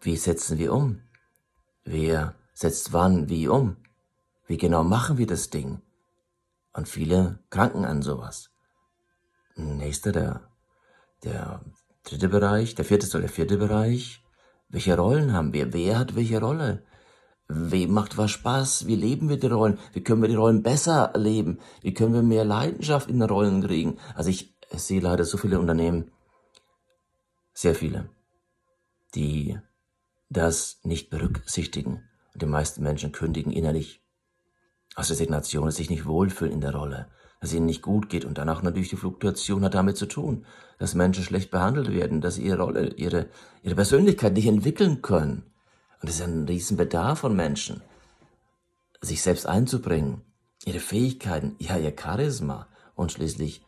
Wie 0.01 0.17
setzen 0.17 0.57
wir 0.57 0.73
um? 0.73 1.01
Wer 1.85 2.35
setzt 2.53 2.93
wann 2.93 3.29
wie 3.29 3.47
um? 3.47 3.77
Wie 4.45 4.57
genau 4.57 4.83
machen 4.83 5.17
wir 5.17 5.27
das 5.27 5.49
Ding? 5.49 5.81
Und 6.73 6.87
viele 6.87 7.39
kranken 7.49 7.85
an 7.85 8.01
sowas. 8.01 8.49
Nächster, 9.55 10.11
der, 10.11 10.41
der 11.23 11.61
dritte 12.03 12.29
Bereich, 12.29 12.75
der 12.75 12.85
vierte 12.85 13.07
oder 13.07 13.21
der 13.21 13.29
vierte 13.29 13.57
Bereich. 13.57 14.23
Welche 14.69 14.97
Rollen 14.97 15.33
haben 15.33 15.53
wir? 15.53 15.73
Wer 15.73 15.97
hat 15.97 16.15
welche 16.15 16.39
Rolle? 16.39 16.83
Wem 17.47 17.91
macht 17.91 18.17
was 18.17 18.31
Spaß? 18.31 18.87
Wie 18.87 18.95
leben 18.95 19.29
wir 19.29 19.39
die 19.39 19.47
Rollen? 19.47 19.79
Wie 19.93 20.03
können 20.03 20.21
wir 20.21 20.29
die 20.29 20.35
Rollen 20.35 20.63
besser 20.63 21.13
leben? 21.15 21.59
Wie 21.81 21.93
können 21.93 22.13
wir 22.13 22.21
mehr 22.21 22.43
Leidenschaft 22.43 23.09
in 23.09 23.19
den 23.19 23.29
Rollen 23.29 23.63
kriegen? 23.63 23.97
Also 24.15 24.29
ich 24.29 24.53
sehe 24.73 24.99
leider 24.99 25.23
so 25.23 25.37
viele 25.37 25.59
Unternehmen, 25.59 26.11
sehr 27.53 27.73
viele, 27.73 28.09
die 29.15 29.57
das 30.29 30.79
nicht 30.83 31.09
berücksichtigen. 31.09 32.03
Und 32.33 32.41
die 32.41 32.47
meisten 32.47 32.83
Menschen 32.83 33.11
kündigen 33.11 33.51
innerlich 33.51 34.01
aus 34.95 35.09
Resignation, 35.09 35.65
dass 35.65 35.75
sich 35.75 35.89
nicht 35.89 36.05
wohlfühlen 36.05 36.53
in 36.53 36.61
der 36.61 36.75
Rolle, 36.75 37.07
dass 37.39 37.53
ihnen 37.53 37.67
nicht 37.67 37.81
gut 37.81 38.09
geht 38.09 38.25
und 38.25 38.37
danach 38.37 38.63
natürlich 38.63 38.89
die 38.89 38.95
Fluktuation 38.95 39.63
hat 39.63 39.75
damit 39.75 39.97
zu 39.97 40.07
tun, 40.07 40.45
dass 40.79 40.95
Menschen 40.95 41.23
schlecht 41.23 41.51
behandelt 41.51 41.91
werden, 41.91 42.21
dass 42.21 42.35
sie 42.35 42.43
ihre 42.43 42.61
Rolle, 42.61 42.93
ihre, 42.95 43.27
ihre 43.61 43.75
Persönlichkeit 43.75 44.33
nicht 44.33 44.47
entwickeln 44.47 45.01
können. 45.01 45.43
Und 46.01 46.09
es 46.09 46.15
ist 46.15 46.21
ein 46.21 46.45
Riesenbedarf 46.45 47.19
von 47.19 47.35
Menschen, 47.35 47.81
sich 49.01 49.21
selbst 49.21 49.47
einzubringen, 49.47 50.21
ihre 50.65 50.79
Fähigkeiten, 50.79 51.55
ja, 51.59 51.77
ihr 51.77 51.93
Charisma 51.99 52.67
und 52.95 53.11
schließlich 53.11 53.63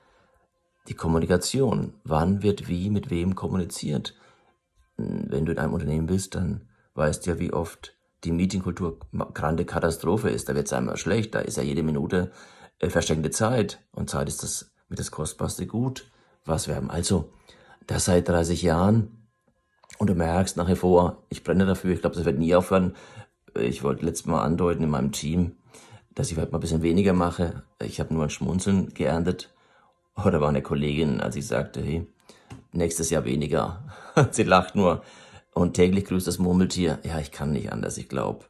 die 0.88 0.96
Kommunikation. 0.96 1.94
Wann 2.04 2.42
wird 2.42 2.68
wie 2.68 2.90
mit 2.90 3.10
wem 3.10 3.36
kommuniziert? 3.36 4.16
Wenn 5.00 5.46
du 5.46 5.52
in 5.52 5.58
einem 5.58 5.74
Unternehmen 5.74 6.08
bist, 6.08 6.36
dann 6.36 6.68
weißt 6.96 7.26
du 7.26 7.32
ja, 7.32 7.40
wie 7.40 7.54
oft 7.54 7.96
die 8.24 8.32
Meetingkultur 8.32 9.00
grande 9.34 9.66
Katastrophe 9.66 10.30
ist. 10.30 10.50
Da 10.50 10.56
wird 10.56 10.68
es 10.68 10.74
einmal 10.74 10.98
schlecht, 10.98 11.36
da 11.36 11.40
ist 11.40 11.58
ja 11.58 11.64
jede 11.64 11.84
Minute 11.84 12.32
äh, 12.80 12.90
verschenkte 12.90 13.32
Zeit. 13.32 13.80
Und 13.92 14.10
Zeit 14.10 14.28
ist 14.28 14.44
das 14.44 14.72
mit 14.90 15.00
das 15.00 15.12
kostbarste 15.12 15.68
Gut, 15.68 16.12
was 16.46 16.68
wir 16.68 16.76
haben. 16.76 16.90
Also, 16.90 17.32
das 17.88 18.06
seit 18.06 18.28
30 18.28 18.62
Jahren 18.62 19.20
und 19.98 20.08
du 20.10 20.16
merkst 20.16 20.58
nachher 20.58 20.76
vor, 20.76 21.24
ich 21.30 21.44
brenne 21.44 21.66
dafür, 21.66 21.94
ich 21.94 22.02
glaube, 22.02 22.16
das 22.16 22.26
wird 22.26 22.40
nie 22.40 22.56
aufhören. 22.56 22.96
Ich 23.54 23.84
wollte 23.84 24.06
letztes 24.06 24.28
Mal 24.28 24.44
andeuten 24.44 24.84
in 24.84 24.90
meinem 24.90 25.12
Team, 25.12 25.58
dass 26.16 26.32
ich 26.32 26.38
halt 26.38 26.52
mal 26.52 26.60
ein 26.60 26.62
bisschen 26.62 26.84
weniger 26.84 27.14
mache. 27.14 27.64
Ich 27.82 28.00
habe 28.00 28.14
nur 28.14 28.24
ein 28.24 28.30
Schmunzeln 28.30 28.94
geerntet. 28.94 29.54
Oder 30.16 30.42
war 30.42 30.50
eine 30.50 30.62
Kollegin, 30.62 31.22
als 31.22 31.36
ich 31.36 31.48
sagte, 31.48 31.82
hey, 31.82 32.08
nächstes 32.72 33.10
Jahr 33.10 33.26
weniger. 33.26 33.84
Sie 34.32 34.44
lacht 34.44 34.76
nur. 34.76 35.04
Und 35.54 35.74
täglich 35.74 36.06
grüßt 36.06 36.28
das 36.28 36.40
Murmeltier. 36.40 37.00
Ja, 37.04 37.20
ich 37.20 37.32
kann 37.32 37.52
nicht 37.52 37.72
anders. 37.72 37.98
Ich 37.98 38.10
glaube, 38.10 38.46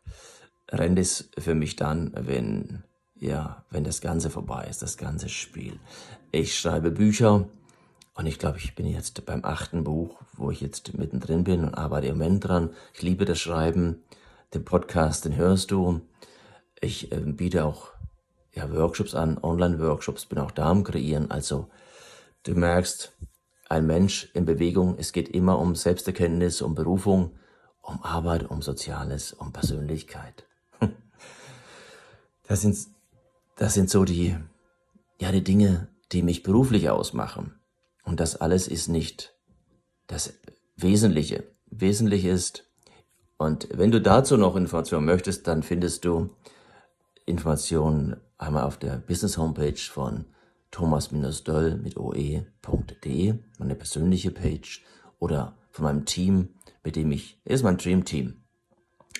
rennt 0.69 0.99
es 0.99 1.29
für 1.37 1.55
mich 1.55 1.75
dann, 1.75 2.11
wenn, 2.15 2.83
ja, 3.15 3.63
wenn 3.69 3.83
das 3.83 4.01
Ganze 4.01 4.29
vorbei 4.29 4.67
ist, 4.69 4.81
das 4.81 4.97
ganze 4.97 5.29
Spiel. 5.29 5.79
Ich 6.31 6.57
schreibe 6.57 6.91
Bücher. 6.91 7.47
Und 8.13 8.25
ich 8.25 8.37
glaube, 8.37 8.57
ich 8.57 8.75
bin 8.75 8.85
jetzt 8.85 9.25
beim 9.25 9.45
achten 9.45 9.85
Buch, 9.85 10.21
wo 10.33 10.51
ich 10.51 10.59
jetzt 10.59 10.97
mittendrin 10.97 11.45
bin 11.45 11.63
und 11.63 11.73
arbeite 11.75 12.07
im 12.07 12.17
Moment 12.17 12.45
dran. 12.45 12.71
Ich 12.93 13.01
liebe 13.01 13.23
das 13.25 13.39
Schreiben. 13.39 14.03
Den 14.53 14.65
Podcast, 14.65 15.25
den 15.25 15.37
hörst 15.37 15.71
du. 15.71 16.01
Ich 16.81 17.11
äh, 17.11 17.19
biete 17.19 17.63
auch 17.63 17.91
ja, 18.53 18.71
Workshops 18.73 19.15
an, 19.15 19.37
Online-Workshops, 19.41 20.25
bin 20.25 20.39
auch 20.39 20.51
da 20.51 20.69
am 20.69 20.83
Kreieren. 20.83 21.31
Also 21.31 21.69
du 22.43 22.55
merkst, 22.55 23.13
ein 23.69 23.85
Mensch 23.85 24.29
in 24.33 24.45
Bewegung, 24.45 24.95
es 24.97 25.13
geht 25.13 25.29
immer 25.29 25.59
um 25.59 25.75
Selbsterkenntnis, 25.75 26.61
um 26.61 26.73
Berufung, 26.73 27.37
um 27.81 28.03
Arbeit, 28.03 28.49
um 28.49 28.61
Soziales, 28.61 29.31
um 29.31 29.53
Persönlichkeit. 29.53 30.45
Das 32.47 32.61
sind, 32.61 32.75
das 33.57 33.75
sind 33.75 33.91
so 33.91 34.05
die, 34.05 34.35
ja, 35.21 35.31
die 35.31 35.43
Dinge, 35.43 35.87
die 36.11 36.23
mich 36.23 36.41
beruflich 36.41 36.89
ausmachen. 36.89 37.59
Und 38.03 38.19
das 38.19 38.37
alles 38.37 38.67
ist 38.67 38.87
nicht 38.87 39.35
das 40.07 40.33
Wesentliche. 40.75 41.43
Wesentlich 41.67 42.25
ist, 42.25 42.67
und 43.37 43.69
wenn 43.71 43.91
du 43.91 44.01
dazu 44.01 44.35
noch 44.35 44.55
Informationen 44.55 45.05
möchtest, 45.05 45.47
dann 45.47 45.61
findest 45.61 46.05
du 46.05 46.31
Informationen 47.27 48.19
einmal 48.39 48.63
auf 48.63 48.77
der 48.77 48.97
Business 48.97 49.37
Homepage 49.37 49.77
von 49.77 50.25
thomas-döll 50.71 51.77
mit 51.77 51.97
oe.de, 51.97 53.35
meine 53.57 53.75
persönliche 53.75 54.31
Page, 54.31 54.83
oder 55.19 55.57
von 55.71 55.85
meinem 55.85 56.05
Team, 56.05 56.49
mit 56.83 56.95
dem 56.95 57.11
ich, 57.11 57.39
ist 57.43 57.63
mein 57.63 57.77
Dream 57.77 58.05
Team, 58.05 58.41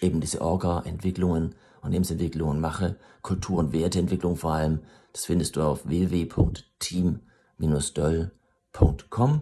eben 0.02 0.22
diese 0.22 0.42
Orga-Entwicklungen, 0.42 1.56
Unternehmensentwicklungen 1.78 2.60
mache, 2.60 2.98
Kultur- 3.22 3.60
und 3.60 3.74
Werteentwicklung 3.74 4.36
vor 4.36 4.54
allem, 4.54 4.80
das 5.14 5.26
findest 5.26 5.56
du 5.56 5.62
auf 5.62 5.88
www.team-döll.de 5.88 8.40
www.ccc.com 8.80 9.42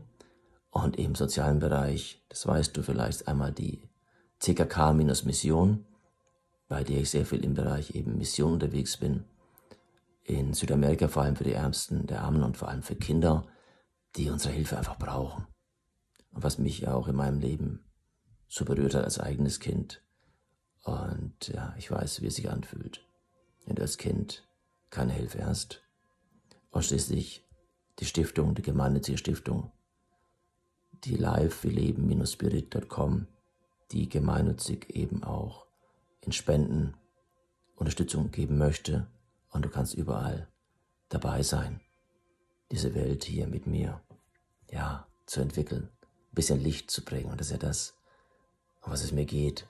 und 0.72 0.98
im 0.98 1.16
sozialen 1.16 1.60
Bereich, 1.60 2.24
das 2.30 2.46
weißt 2.46 2.76
du 2.76 2.84
vielleicht 2.84 3.28
einmal 3.28 3.52
die 3.52 3.82
CKK-Mission, 4.40 5.86
bei 6.68 6.84
der 6.84 7.02
ich 7.02 7.10
sehr 7.10 7.26
viel 7.26 7.44
im 7.44 7.54
Bereich 7.54 7.96
eben 7.96 8.18
Mission 8.18 8.54
unterwegs 8.54 8.98
bin. 8.98 9.24
In 10.28 10.54
Südamerika 10.54 11.08
vor 11.08 11.24
allem 11.24 11.38
für 11.38 11.46
die 11.46 11.54
Ärmsten 11.54 12.06
der 12.06 12.22
Armen 12.22 12.44
und 12.44 12.58
vor 12.58 12.68
allem 12.68 12.84
für 12.84 12.98
Kinder, 12.98 13.48
die 14.18 14.30
unsere 14.30 14.54
Hilfe 14.54 14.78
einfach 14.78 14.98
brauchen. 14.98 15.48
Und 16.34 16.44
was 16.44 16.58
mich 16.58 16.86
auch 16.86 17.08
in 17.08 17.16
meinem 17.16 17.40
Leben 17.40 17.86
so 18.50 18.66
berührt 18.66 18.94
hat 18.94 19.06
als 19.06 19.22
eigenes 19.22 19.62
Kind. 19.62 20.04
Und 20.84 21.48
ja, 21.48 21.74
ich 21.78 21.90
weiß, 21.90 22.22
wie 22.22 22.28
es 22.28 22.36
sich 22.36 22.50
anfühlt, 22.50 23.08
wenn 23.66 23.78
du 23.78 23.82
als 23.82 23.98
Kind 23.98 24.46
keine 24.90 25.14
Hilfe 25.14 25.46
hast. 25.46 25.82
Und 26.72 26.84
schließlich 26.84 27.46
die 28.00 28.06
Stiftung, 28.06 28.54
die 28.54 28.64
gemeinnützige 28.64 29.18
Stiftung, 29.18 29.72
die 31.06 31.16
live 31.16 31.64
wie 31.64 31.70
leben-spirit.com, 31.70 33.28
die 33.94 34.10
gemeinnützig 34.10 34.94
eben 34.94 35.24
auch 35.24 35.68
in 36.20 36.34
Spenden 36.34 36.96
Unterstützung 37.78 38.30
geben 38.32 38.58
möchte 38.58 39.08
und 39.58 39.66
du 39.66 39.70
kannst 39.70 39.96
überall 39.96 40.48
dabei 41.10 41.42
sein, 41.42 41.82
diese 42.72 42.94
Welt 42.94 43.24
hier 43.24 43.48
mit 43.48 43.66
mir, 43.66 44.00
ja, 44.72 45.08
zu 45.26 45.42
entwickeln, 45.42 45.90
ein 46.04 46.36
bisschen 46.36 46.62
Licht 46.62 46.92
zu 46.92 47.04
bringen 47.04 47.32
und 47.32 47.42
das 47.42 47.48
ist 47.48 47.54
ja 47.54 47.58
das, 47.58 47.96
um 48.84 48.92
was 48.92 49.04
es 49.04 49.12
mir 49.12 49.26
geht, 49.26 49.66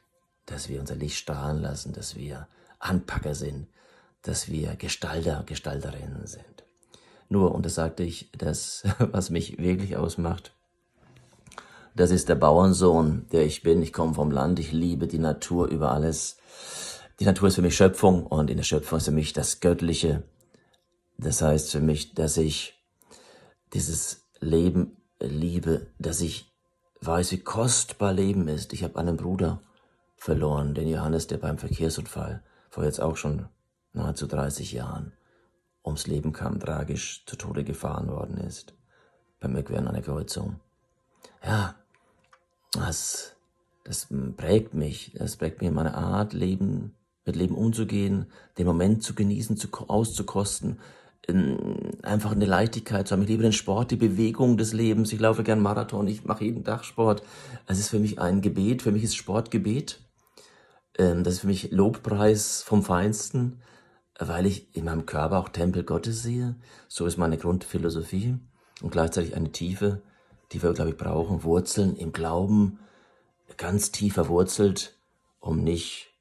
dass 0.46 0.68
wir 0.68 0.82
unser 0.82 0.96
Licht 0.96 1.16
strahlen 1.16 1.62
lassen, 1.62 1.94
dass 1.94 2.18
wir 2.18 2.50
Anpacker 2.80 3.34
sind, 3.34 3.68
dass 4.24 4.50
wir 4.50 4.76
Gestalter, 4.76 5.44
Gestalterinnen 5.46 6.28
sind. 6.28 6.66
Nur, 7.30 7.56
und 7.56 7.66
das 7.66 7.76
sagte 7.76 8.04
ich, 8.04 8.30
das, 8.38 8.84
was 9.00 9.30
mich 9.30 9.58
wirklich 9.58 9.96
ausmacht, 9.96 10.54
das 11.96 12.12
ist 12.12 12.28
der 12.28 12.36
Bauernsohn, 12.36 13.26
der 13.32 13.46
ich 13.46 13.64
bin. 13.64 13.82
Ich 13.82 13.94
komme 13.94 14.14
vom 14.14 14.32
Land, 14.32 14.60
ich 14.60 14.74
liebe 14.74 15.08
die 15.08 15.18
Natur 15.18 15.68
über 15.68 15.94
alles. 15.94 16.38
Die 17.20 17.26
Natur 17.26 17.48
ist 17.48 17.56
für 17.56 17.62
mich 17.64 17.76
Schöpfung 17.76 18.28
und 18.28 18.50
in 18.50 18.58
der 18.58 18.64
Schöpfung 18.64 18.98
ist 18.98 19.06
für 19.06 19.12
mich 19.12 19.34
das 19.34 19.60
Göttliche. 19.60 20.24
Das 21.18 21.42
heißt 21.42 21.72
für 21.72 21.80
mich, 21.80 22.14
dass 22.14 22.38
ich 22.38 22.80
dieses 23.74 24.28
Leben 24.40 24.98
liebe, 25.20 25.88
dass 25.98 26.22
ich 26.22 26.52
weiß, 27.02 27.32
wie 27.32 27.40
kostbar 27.40 28.14
Leben 28.14 28.48
ist. 28.48 28.72
Ich 28.72 28.84
habe 28.84 29.00
einen 29.00 29.18
Bruder 29.18 29.62
verloren, 30.16 30.76
den 30.76 30.88
Johannes, 30.88 31.26
der 31.26 31.38
beim 31.38 31.58
Verkehrsunfall 31.58 32.44
vor 32.70 32.84
jetzt 32.84 33.02
auch 33.02 33.18
schon 33.18 33.48
nahezu 33.94 34.28
30 34.28 34.72
Jahren 34.74 35.14
ums 35.84 36.06
Leben 36.06 36.34
kam, 36.34 36.60
tragisch 36.60 37.26
zu 37.26 37.36
Tode 37.36 37.64
gefahren 37.64 38.10
worden 38.10 38.38
ist. 38.38 38.76
Beim 39.40 39.52
Überqueren 39.52 39.88
einer 39.88 40.02
Kreuzung. 40.02 40.60
Ja, 41.44 41.76
das 42.74 43.38
das 43.88 44.08
prägt 44.36 44.74
mich, 44.74 45.14
das 45.16 45.38
prägt 45.38 45.62
mir 45.62 45.72
meine 45.72 45.96
Art, 45.96 46.34
Leben, 46.34 46.94
mit 47.28 47.36
Leben 47.36 47.56
umzugehen, 47.56 48.26
den 48.58 48.66
Moment 48.66 49.04
zu 49.04 49.14
genießen, 49.14 49.58
zu, 49.58 49.68
auszukosten, 49.88 50.80
einfach 52.04 52.32
eine 52.32 52.46
Leichtigkeit 52.46 53.08
zu 53.08 53.14
haben. 53.14 53.24
Ich 53.24 53.28
liebe 53.28 53.44
den 53.44 53.52
Sport, 53.52 53.92
die 53.92 53.98
Bewegung 53.98 54.58
des 54.58 54.72
Lebens. 54.72 55.12
Ich 55.12 55.20
laufe 55.20 55.44
gern 55.44 55.60
Marathon, 55.60 56.08
ich 56.08 56.24
mache 56.24 56.46
jeden 56.46 56.64
Tag 56.64 56.86
Sport. 56.86 57.22
Es 57.66 57.80
ist 57.80 57.90
für 57.90 58.00
mich 58.00 58.20
ein 58.20 58.42
Gebet, 58.42 58.82
für 58.82 58.92
mich 58.92 59.04
ist 59.04 59.18
Sport 59.18 59.52
Gebet. 59.52 60.00
Ähm, 60.98 61.24
das 61.24 61.36
ist 61.36 61.40
für 61.42 61.48
mich 61.48 61.72
Lobpreis 61.72 62.64
vom 62.64 62.82
Feinsten, 62.82 63.62
weil 64.18 64.46
ich 64.46 64.74
in 64.76 64.86
meinem 64.86 65.06
Körper 65.06 65.40
auch 65.40 65.50
Tempel 65.50 65.84
Gottes 65.84 66.24
sehe. 66.24 66.56
So 66.88 67.06
ist 67.06 67.18
meine 67.18 67.38
Grundphilosophie 67.38 68.38
und 68.82 68.92
gleichzeitig 68.92 69.36
eine 69.36 69.52
Tiefe, 69.52 70.02
die 70.54 70.64
wir, 70.64 70.74
glaube 70.74 70.92
ich, 70.92 70.98
brauchen. 70.98 71.44
Wurzeln 71.44 71.98
im 71.98 72.14
Glauben, 72.14 72.80
ganz 73.58 73.92
tief 73.92 74.14
verwurzelt, 74.14 74.98
um 75.42 75.62
nicht, 75.62 76.14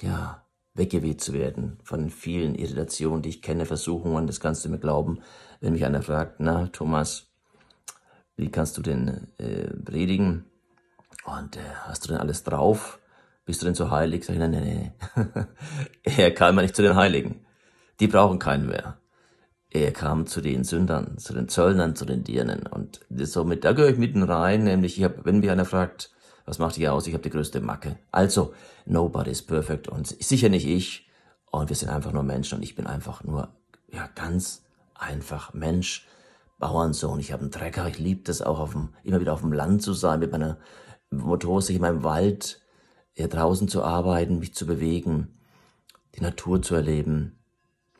ja, 0.00 0.42
weggeweht 0.78 1.20
zu 1.20 1.32
werden 1.32 1.78
von 1.82 2.08
vielen 2.08 2.54
Irritationen, 2.54 3.22
die 3.22 3.28
ich 3.28 3.42
kenne, 3.42 3.66
Versuchungen, 3.66 4.26
das 4.26 4.40
kannst 4.40 4.64
du 4.64 4.68
mir 4.68 4.78
glauben. 4.78 5.20
Wenn 5.60 5.72
mich 5.72 5.84
einer 5.84 6.02
fragt, 6.02 6.36
na, 6.38 6.68
Thomas, 6.68 7.26
wie 8.36 8.50
kannst 8.50 8.78
du 8.78 8.82
denn 8.82 9.28
äh, 9.38 9.68
predigen? 9.84 10.44
Und 11.24 11.56
äh, 11.56 11.60
hast 11.82 12.04
du 12.04 12.08
denn 12.08 12.18
alles 12.18 12.44
drauf? 12.44 13.00
Bist 13.44 13.62
du 13.62 13.66
denn 13.66 13.74
so 13.74 13.90
heilig? 13.90 14.24
Sag 14.24 14.34
ich, 14.34 14.38
nein, 14.38 14.52
nein, 14.52 14.92
nein. 15.16 15.48
er 16.04 16.32
kam 16.32 16.54
mal 16.54 16.62
nicht 16.62 16.76
zu 16.76 16.82
den 16.82 16.94
Heiligen. 16.94 17.44
Die 18.00 18.06
brauchen 18.06 18.38
keinen 18.38 18.66
mehr. 18.66 18.98
Er 19.70 19.92
kam 19.92 20.26
zu 20.26 20.40
den 20.40 20.64
Sündern, 20.64 21.18
zu 21.18 21.34
den 21.34 21.48
Zöllnern, 21.48 21.94
zu 21.94 22.04
den 22.06 22.24
Dirnen. 22.24 22.66
Und 22.66 23.00
somit, 23.10 23.64
da 23.64 23.72
gehöre 23.72 23.90
ich 23.90 23.98
mitten 23.98 24.22
rein, 24.22 24.64
nämlich, 24.64 24.98
ich 24.98 25.04
hab, 25.04 25.24
wenn 25.26 25.40
mich 25.40 25.50
einer 25.50 25.66
fragt, 25.66 26.10
was 26.48 26.58
macht 26.58 26.78
ihr 26.78 26.94
aus? 26.94 27.06
Ich 27.06 27.12
habe 27.12 27.22
die 27.22 27.30
größte 27.30 27.60
Macke. 27.60 27.98
Also, 28.10 28.54
nobody 28.86 29.30
is 29.30 29.42
perfect 29.42 29.86
und 29.88 30.06
sicher 30.06 30.48
nicht 30.48 30.66
ich. 30.66 31.08
Und 31.50 31.68
wir 31.68 31.76
sind 31.76 31.90
einfach 31.90 32.12
nur 32.12 32.22
Menschen 32.22 32.56
und 32.56 32.62
ich 32.62 32.74
bin 32.74 32.86
einfach 32.86 33.22
nur, 33.22 33.48
ja, 33.88 34.08
ganz 34.14 34.64
einfach 34.94 35.52
Mensch, 35.52 36.06
Bauernsohn. 36.58 37.20
Ich 37.20 37.32
habe 37.32 37.42
einen 37.42 37.50
Trecker, 37.50 37.86
ich 37.86 37.98
liebe 37.98 38.22
das 38.24 38.40
auch, 38.40 38.60
auf 38.60 38.72
dem, 38.72 38.88
immer 39.02 39.20
wieder 39.20 39.34
auf 39.34 39.42
dem 39.42 39.52
Land 39.52 39.82
zu 39.82 39.92
sein, 39.92 40.20
mit 40.20 40.32
meiner 40.32 40.56
Motorsäge 41.10 41.76
in 41.76 41.82
meinem 41.82 42.02
Wald 42.02 42.62
ja, 43.14 43.28
draußen 43.28 43.68
zu 43.68 43.82
arbeiten, 43.82 44.38
mich 44.38 44.54
zu 44.54 44.66
bewegen, 44.66 45.38
die 46.14 46.22
Natur 46.22 46.62
zu 46.62 46.74
erleben, 46.74 47.38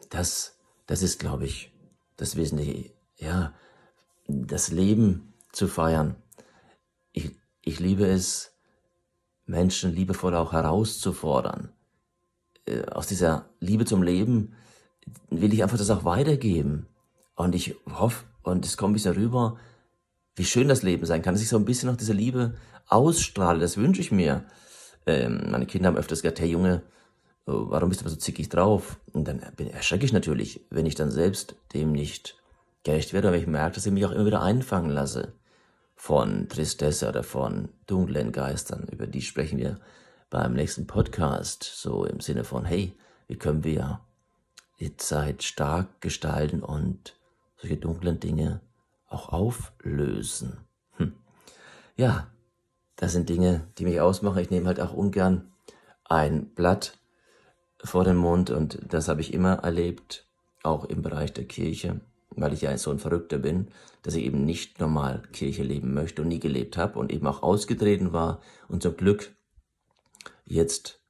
das, 0.09 0.59
das 0.87 1.03
ist, 1.03 1.21
glaube 1.21 1.45
ich, 1.45 1.71
das 2.17 2.37
Wesentliche. 2.37 2.93
Ja, 3.17 3.53
das 4.27 4.71
Leben 4.71 5.35
zu 5.53 5.69
feiern. 5.69 6.17
Ich, 7.13 7.33
ich 7.69 7.81
liebe 7.81 8.07
es, 8.07 8.53
Menschen 9.47 9.95
liebevoll 9.95 10.35
auch 10.35 10.53
herauszufordern. 10.53 11.71
Äh, 12.67 12.85
aus 12.87 13.07
dieser 13.07 13.51
Liebe 13.61 13.85
zum 13.85 14.03
Leben 14.03 14.55
will 15.31 15.53
ich 15.53 15.63
einfach 15.63 15.79
das 15.79 15.91
auch 15.91 16.05
weitergeben. 16.05 16.87
Und 17.35 17.55
ich 17.55 17.77
hoffe, 17.91 18.25
und 18.43 18.65
es 18.65 18.77
kommt 18.77 18.93
ein 18.93 18.95
bisschen 18.95 19.15
rüber, 19.15 19.59
wie 20.35 20.45
schön 20.45 20.69
das 20.69 20.83
Leben 20.83 21.07
sein 21.07 21.23
kann, 21.23 21.35
dass 21.35 21.43
ich 21.43 21.49
so 21.49 21.57
ein 21.57 21.65
bisschen 21.65 21.89
noch 21.89 21.97
diese 21.97 22.13
Liebe 22.13 22.55
ausstrahle. 22.87 23.61
Das 23.61 23.77
wünsche 23.77 24.01
ich 24.01 24.13
mir. 24.13 24.45
Ähm, 25.07 25.51
meine 25.51 25.67
Kinder 25.67 25.89
haben 25.89 25.97
öfters 25.97 26.23
gesagt, 26.23 26.41
hey 26.41 26.51
Junge, 26.51 26.83
oh, 27.47 27.67
warum 27.69 27.89
bist 27.91 28.03
du 28.03 28.09
so 28.09 28.17
zickig 28.17 28.49
drauf? 28.49 28.99
Und 29.13 29.29
dann 29.29 29.41
erschrecke 29.41 30.05
ich 30.05 30.13
natürlich, 30.13 30.67
wenn 30.71 30.87
ich 30.87 30.95
dann 30.95 31.11
selbst 31.11 31.55
dem 31.75 31.93
nicht 31.93 32.37
gerecht 32.85 33.13
werde, 33.13 33.31
weil 33.31 33.41
ich 33.41 33.47
merke, 33.47 33.75
dass 33.75 33.87
ich 33.87 33.93
mich 33.93 34.07
auch 34.07 34.13
immer 34.13 34.27
wieder 34.27 34.43
einfangen 34.43 34.91
lasse 34.91 35.35
von 35.99 36.49
Tristesse 36.49 37.09
oder 37.09 37.25
von 37.25 37.71
dunklen 37.87 38.31
Geistern. 38.31 38.87
Über 38.91 39.09
die 39.09 39.21
sprechen 39.21 39.59
wir 39.59 39.81
beim 40.31 40.55
nächsten 40.55 40.87
Podcast, 40.87 41.65
so 41.65 42.05
im 42.05 42.21
Sinne 42.21 42.45
von, 42.45 42.65
hey, 42.65 42.97
wie 43.27 43.37
können 43.37 43.65
wir 43.65 44.01
die 44.79 44.97
Zeit 44.97 45.43
stark 45.43 46.01
gestalten 46.01 46.63
und 46.63 47.17
solche 47.57 47.77
dunklen 47.77 48.21
Dinge 48.21 48.61
auch 49.09 49.31
auflösen. 49.31 50.59
Hm. 50.97 51.15
Ja, 51.97 52.29
das 52.95 53.13
sind 53.13 53.29
Dinge, 53.29 53.67
die 53.79 53.85
mich 53.85 54.01
ausmachen. 54.01 54.39
Ich 54.39 54.51
nehme 54.51 54.67
halt 54.67 54.81
auch 54.81 54.93
ungern 54.93 55.51
ein 56.05 56.47
Blatt 56.55 56.97
vor 57.83 58.05
den 58.05 58.17
Mund 58.17 58.51
und 58.51 58.79
das 58.89 59.09
habe 59.09 59.21
ich 59.21 59.35
immer 59.35 59.55
erlebt, 59.65 60.27
auch 60.63 60.85
im 60.85 61.03
Bereich 61.03 61.33
der 61.33 61.45
Kirche, 61.45 62.01
weil 62.31 62.53
ich 62.53 62.63
ja 62.63 62.77
so 62.79 62.93
ein 62.93 63.01
Verrückter 63.01 63.39
bin, 63.39 63.69
dass 64.03 64.15
ich 64.15 64.25
eben 64.25 64.45
nicht 64.45 64.81
normal 64.81 65.23
Kirche 65.33 65.63
leben 65.63 65.95
möchte 65.95 66.23
und 66.23 66.29
nie 66.29 66.41
gelebt 66.41 66.77
habe 66.77 66.99
und 66.99 67.13
eben 67.13 67.27
auch 67.27 67.43
ausgetreten 67.43 68.13
war 68.13 68.41
und 68.69 68.83
zum 68.83 68.97
Glück 68.97 69.35
jetzt 70.45 71.01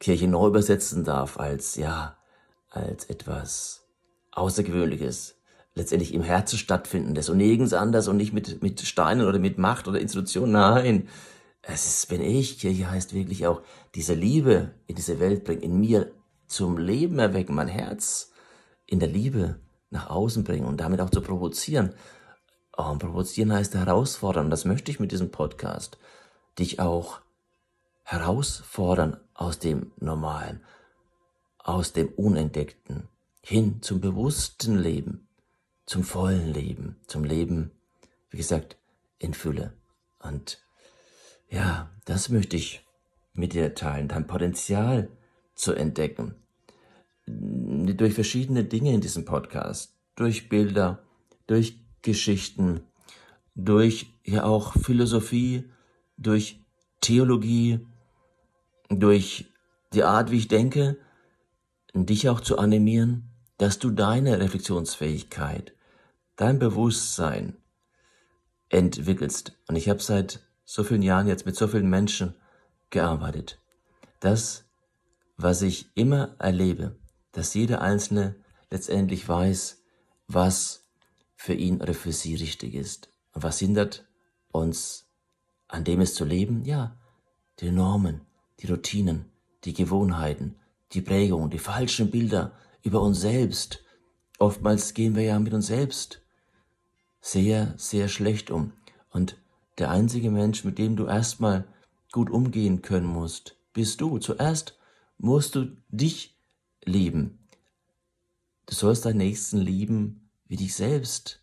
Kirche 0.00 0.28
neu 0.28 0.48
übersetzen 0.48 1.04
darf 1.04 1.38
als, 1.38 1.76
ja, 1.76 2.16
als 2.68 3.06
etwas 3.06 3.86
Außergewöhnliches, 4.32 5.36
letztendlich 5.74 6.12
im 6.12 6.22
Herzen 6.22 6.58
stattfindendes 6.58 7.28
und 7.28 7.38
nirgends 7.38 7.72
anders 7.72 8.08
und 8.08 8.16
nicht 8.16 8.32
mit, 8.32 8.62
mit 8.62 8.80
Steinen 8.80 9.26
oder 9.26 9.38
mit 9.38 9.58
Macht 9.58 9.88
oder 9.88 10.00
Institutionen. 10.00 10.52
Nein, 10.52 11.08
es 11.62 11.86
ist, 11.86 12.08
bin 12.08 12.20
ich. 12.20 12.58
Kirche 12.58 12.90
heißt 12.90 13.14
wirklich 13.14 13.46
auch 13.46 13.62
diese 13.94 14.14
Liebe 14.14 14.72
in 14.86 14.96
diese 14.96 15.20
Welt 15.20 15.44
bringen, 15.44 15.62
in 15.62 15.80
mir 15.80 16.12
zum 16.46 16.78
Leben 16.78 17.18
erwecken, 17.18 17.54
mein 17.54 17.68
Herz 17.68 18.32
in 18.86 19.00
der 19.00 19.08
Liebe 19.08 19.60
nach 19.90 20.10
außen 20.10 20.44
bringen 20.44 20.66
und 20.66 20.80
damit 20.80 21.00
auch 21.00 21.10
zu 21.10 21.20
provozieren. 21.20 21.94
Oh, 22.76 22.90
und 22.90 22.98
provozieren 22.98 23.52
heißt 23.52 23.74
herausfordern. 23.74 24.50
Das 24.50 24.64
möchte 24.64 24.90
ich 24.90 25.00
mit 25.00 25.12
diesem 25.12 25.30
Podcast. 25.30 25.98
Dich 26.58 26.80
auch 26.80 27.20
herausfordern 28.02 29.18
aus 29.34 29.58
dem 29.58 29.92
Normalen, 29.98 30.62
aus 31.58 31.92
dem 31.92 32.08
Unentdeckten 32.08 33.08
hin 33.42 33.80
zum 33.82 34.00
bewussten 34.00 34.78
Leben 34.78 35.24
zum 35.86 36.02
vollen 36.02 36.52
Leben, 36.52 36.96
zum 37.06 37.24
Leben, 37.24 37.70
wie 38.30 38.36
gesagt, 38.36 38.76
in 39.18 39.34
Fülle. 39.34 39.74
Und 40.18 40.62
ja, 41.48 41.90
das 42.04 42.28
möchte 42.28 42.56
ich 42.56 42.86
mit 43.34 43.52
dir 43.52 43.74
teilen, 43.74 44.08
dein 44.08 44.26
Potenzial 44.26 45.08
zu 45.54 45.74
entdecken. 45.74 46.34
Durch 47.26 48.14
verschiedene 48.14 48.64
Dinge 48.64 48.92
in 48.92 49.00
diesem 49.00 49.24
Podcast, 49.24 49.94
durch 50.14 50.48
Bilder, 50.48 51.02
durch 51.46 51.78
Geschichten, 52.04 52.82
durch 53.56 54.14
ja 54.24 54.44
auch 54.44 54.74
Philosophie, 54.74 55.64
durch 56.16 56.60
Theologie, 57.00 57.80
durch 58.88 59.46
die 59.92 60.04
Art, 60.04 60.30
wie 60.30 60.38
ich 60.38 60.48
denke, 60.48 60.98
dich 61.94 62.28
auch 62.28 62.40
zu 62.40 62.58
animieren, 62.58 63.30
dass 63.58 63.78
du 63.78 63.90
deine 63.90 64.38
Reflexionsfähigkeit, 64.38 65.74
dein 66.36 66.58
Bewusstsein 66.58 67.56
entwickelst. 68.68 69.58
Und 69.68 69.76
ich 69.76 69.88
habe 69.88 70.00
seit 70.00 70.40
so 70.64 70.84
vielen 70.84 71.02
Jahren 71.02 71.28
jetzt 71.28 71.46
mit 71.46 71.56
so 71.56 71.68
vielen 71.68 71.88
Menschen 71.88 72.34
gearbeitet. 72.90 73.60
Das, 74.20 74.64
was 75.36 75.62
ich 75.62 75.90
immer 75.94 76.34
erlebe, 76.38 76.96
dass 77.32 77.54
jeder 77.54 77.80
Einzelne 77.80 78.36
letztendlich 78.70 79.28
weiß, 79.28 79.82
was 80.26 80.83
für 81.44 81.52
ihn 81.52 81.82
oder 81.82 81.92
für 81.92 82.12
sie 82.12 82.36
richtig 82.36 82.74
ist. 82.74 83.10
Und 83.34 83.42
was 83.42 83.58
hindert 83.58 84.06
uns 84.50 85.10
an 85.68 85.84
dem 85.84 86.00
es 86.00 86.14
zu 86.14 86.24
leben? 86.24 86.64
Ja, 86.64 86.96
die 87.60 87.70
Normen, 87.70 88.22
die 88.60 88.66
Routinen, 88.66 89.26
die 89.64 89.74
Gewohnheiten, 89.74 90.56
die 90.92 91.02
Prägungen, 91.02 91.50
die 91.50 91.58
falschen 91.58 92.10
Bilder, 92.10 92.52
über 92.82 93.02
uns 93.02 93.20
selbst. 93.20 93.84
Oftmals 94.38 94.94
gehen 94.94 95.16
wir 95.16 95.22
ja 95.24 95.38
mit 95.38 95.52
uns 95.52 95.66
selbst 95.66 96.22
sehr, 97.20 97.74
sehr 97.76 98.08
schlecht 98.08 98.50
um. 98.50 98.72
Und 99.10 99.36
der 99.76 99.90
einzige 99.90 100.30
Mensch, 100.30 100.64
mit 100.64 100.78
dem 100.78 100.96
du 100.96 101.04
erstmal 101.04 101.66
gut 102.10 102.30
umgehen 102.30 102.80
können 102.80 103.06
musst, 103.06 103.54
bist 103.74 104.00
du. 104.00 104.16
Zuerst 104.16 104.78
musst 105.18 105.56
du 105.56 105.76
dich 105.90 106.38
lieben. 106.86 107.46
Du 108.64 108.74
sollst 108.74 109.04
deinen 109.04 109.18
Nächsten 109.18 109.58
lieben 109.58 110.23
wie 110.54 110.56
dich 110.56 110.76
selbst. 110.76 111.40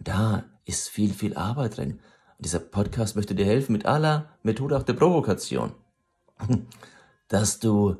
Da 0.00 0.44
ist 0.64 0.88
viel, 0.88 1.12
viel 1.12 1.36
Arbeit 1.36 1.76
drin. 1.76 2.00
Und 2.38 2.46
dieser 2.46 2.58
Podcast 2.58 3.16
möchte 3.16 3.34
dir 3.34 3.44
helfen 3.44 3.72
mit 3.72 3.84
aller 3.84 4.30
Methode 4.42 4.78
auch 4.78 4.82
der 4.82 4.94
Provokation. 4.94 5.74
Dass 7.28 7.58
du 7.58 7.98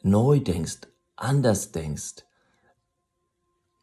neu 0.00 0.40
denkst, 0.40 0.88
anders 1.16 1.72
denkst. 1.72 2.24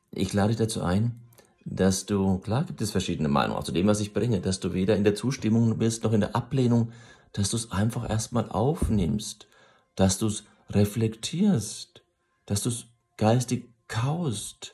Ich 0.09 0.33
lade 0.33 0.47
dich 0.47 0.57
dazu 0.57 0.81
ein, 0.81 1.21
dass 1.63 2.07
du, 2.07 2.39
klar 2.39 2.63
gibt 2.63 2.81
es 2.81 2.89
verschiedene 2.89 3.29
Meinungen, 3.29 3.59
auch 3.59 3.63
zu 3.63 3.71
dem, 3.71 3.85
was 3.85 3.99
ich 3.99 4.13
bringe, 4.13 4.41
dass 4.41 4.61
du 4.61 4.73
weder 4.73 4.95
in 4.95 5.03
der 5.03 5.13
Zustimmung 5.13 5.77
bist 5.77 6.03
noch 6.03 6.13
in 6.13 6.21
der 6.21 6.35
Ablehnung, 6.35 6.91
dass 7.33 7.51
du 7.51 7.57
es 7.57 7.71
einfach 7.71 8.09
erstmal 8.09 8.49
aufnimmst, 8.49 9.47
dass 9.93 10.17
du 10.17 10.25
es 10.25 10.43
reflektierst, 10.71 12.03
dass 12.47 12.63
du 12.63 12.69
es 12.69 12.87
geistig 13.17 13.69
kaust. 13.87 14.73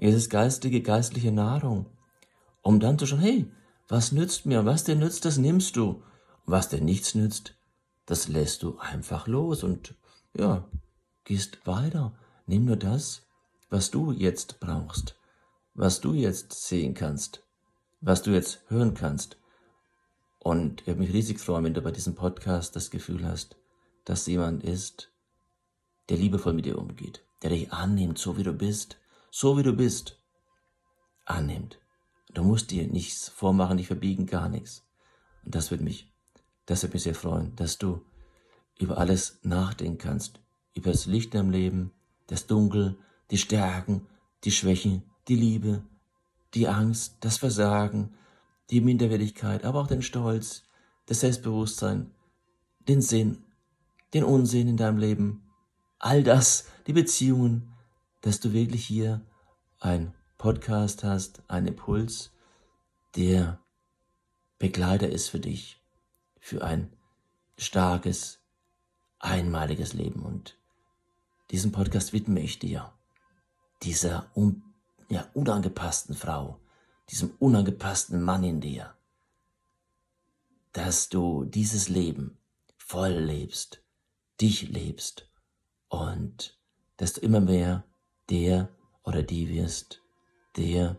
Es 0.00 0.14
ist 0.14 0.30
geistige, 0.30 0.80
geistliche 0.80 1.32
Nahrung, 1.32 1.86
um 2.62 2.78
dann 2.78 2.98
zu 2.98 3.06
schauen, 3.06 3.18
hey, 3.18 3.52
was 3.88 4.12
nützt 4.12 4.46
mir, 4.46 4.64
was 4.64 4.84
dir 4.84 4.94
nützt, 4.94 5.24
das 5.24 5.38
nimmst 5.38 5.76
du. 5.76 6.02
was 6.46 6.70
dir 6.70 6.80
nichts 6.80 7.14
nützt, 7.14 7.54
das 8.06 8.28
lässt 8.28 8.62
du 8.62 8.78
einfach 8.78 9.26
los 9.26 9.62
und 9.62 9.94
ja, 10.34 10.66
gehst 11.24 11.66
weiter. 11.66 12.16
Nimm 12.46 12.64
nur 12.64 12.76
das, 12.76 13.26
was 13.68 13.90
du 13.90 14.12
jetzt 14.12 14.60
brauchst, 14.60 15.14
was 15.74 16.00
du 16.00 16.14
jetzt 16.14 16.66
sehen 16.66 16.94
kannst, 16.94 17.42
was 18.00 18.22
du 18.22 18.30
jetzt 18.30 18.62
hören 18.68 18.94
kannst. 18.94 19.36
Und 20.38 20.80
ich 20.80 20.86
würde 20.86 21.00
mich 21.00 21.12
riesig 21.12 21.38
freuen, 21.38 21.64
wenn 21.64 21.74
du 21.74 21.82
bei 21.82 21.90
diesem 21.90 22.14
Podcast 22.14 22.76
das 22.76 22.90
Gefühl 22.90 23.26
hast, 23.26 23.56
dass 24.06 24.26
jemand 24.26 24.62
ist, 24.62 25.10
der 26.08 26.16
liebevoll 26.16 26.54
mit 26.54 26.64
dir 26.64 26.78
umgeht, 26.78 27.22
der 27.42 27.50
dich 27.50 27.72
annimmt, 27.74 28.18
so 28.18 28.38
wie 28.38 28.42
du 28.44 28.54
bist, 28.54 28.96
so 29.30 29.56
wie 29.58 29.62
du 29.62 29.72
bist, 29.72 30.18
annimmt. 31.24 31.78
Du 32.32 32.42
musst 32.42 32.70
dir 32.70 32.86
nichts 32.86 33.28
vormachen, 33.28 33.76
nicht 33.76 33.86
verbiegen, 33.86 34.26
gar 34.26 34.48
nichts. 34.48 34.86
Und 35.44 35.54
das 35.54 35.70
wird 35.70 35.80
mich, 35.80 36.12
das 36.66 36.82
wird 36.82 36.94
mich 36.94 37.02
sehr 37.02 37.14
freuen, 37.14 37.54
dass 37.56 37.78
du 37.78 38.04
über 38.78 38.98
alles 38.98 39.38
nachdenken 39.42 39.98
kannst, 39.98 40.40
über 40.74 40.90
das 40.90 41.06
Licht 41.06 41.34
im 41.34 41.50
Leben, 41.50 41.92
das 42.26 42.46
Dunkel, 42.46 42.96
die 43.30 43.38
Stärken, 43.38 44.06
die 44.44 44.52
Schwächen, 44.52 45.02
die 45.26 45.36
Liebe, 45.36 45.82
die 46.54 46.68
Angst, 46.68 47.16
das 47.20 47.38
Versagen, 47.38 48.14
die 48.70 48.80
Minderwertigkeit, 48.80 49.64
aber 49.64 49.80
auch 49.80 49.86
den 49.86 50.02
Stolz, 50.02 50.64
das 51.06 51.20
Selbstbewusstsein, 51.20 52.10
den 52.86 53.02
Sinn, 53.02 53.44
den 54.14 54.24
Unsinn 54.24 54.68
in 54.68 54.76
deinem 54.76 54.98
Leben, 54.98 55.42
all 55.98 56.22
das, 56.22 56.66
die 56.86 56.92
Beziehungen, 56.92 57.72
dass 58.20 58.40
du 58.40 58.52
wirklich 58.52 58.84
hier 58.86 59.20
ein 59.80 60.14
Podcast 60.38 61.04
hast, 61.04 61.42
ein 61.48 61.66
Impuls, 61.66 62.32
der 63.16 63.60
Begleiter 64.58 65.08
ist 65.08 65.28
für 65.28 65.40
dich, 65.40 65.80
für 66.40 66.64
ein 66.64 66.92
starkes, 67.56 68.40
einmaliges 69.18 69.92
Leben. 69.92 70.22
Und 70.22 70.56
diesen 71.50 71.72
Podcast 71.72 72.12
widme 72.12 72.40
ich 72.40 72.58
dir, 72.58 72.92
dieser 73.82 74.30
un, 74.36 74.62
ja, 75.08 75.28
unangepassten 75.34 76.14
Frau, 76.14 76.60
diesem 77.10 77.30
unangepassten 77.38 78.22
Mann 78.22 78.44
in 78.44 78.60
dir, 78.60 78.94
dass 80.72 81.08
du 81.08 81.44
dieses 81.44 81.88
Leben 81.88 82.38
voll 82.76 83.12
lebst, 83.12 83.82
dich 84.40 84.68
lebst 84.68 85.28
und 85.88 86.58
dass 86.96 87.14
du 87.14 87.20
immer 87.20 87.40
mehr 87.40 87.84
der 88.30 88.68
oder 89.04 89.22
die 89.22 89.48
wirst, 89.48 90.00
der 90.56 90.96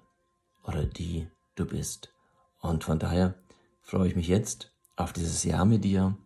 oder 0.63 0.85
die 0.85 1.27
du 1.55 1.65
bist. 1.65 2.13
Und 2.59 2.83
von 2.83 2.99
daher 2.99 3.35
freue 3.81 4.07
ich 4.07 4.15
mich 4.15 4.27
jetzt 4.27 4.71
auf 4.95 5.13
dieses 5.13 5.43
Jahr 5.43 5.65
mit 5.65 5.83
dir, 5.83 6.17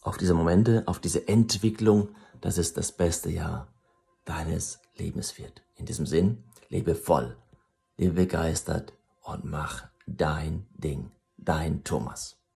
auf 0.00 0.16
diese 0.16 0.34
Momente, 0.34 0.82
auf 0.86 0.98
diese 0.98 1.28
Entwicklung, 1.28 2.08
dass 2.40 2.58
es 2.58 2.72
das 2.74 2.92
beste 2.92 3.30
Jahr 3.30 3.68
deines 4.24 4.80
Lebens 4.96 5.38
wird. 5.38 5.62
In 5.76 5.86
diesem 5.86 6.06
Sinn, 6.06 6.44
lebe 6.68 6.94
voll, 6.94 7.36
lebe 7.96 8.14
begeistert 8.14 8.92
und 9.22 9.44
mach 9.44 9.88
dein 10.06 10.66
Ding, 10.72 11.10
dein 11.36 11.84
Thomas. 11.84 12.36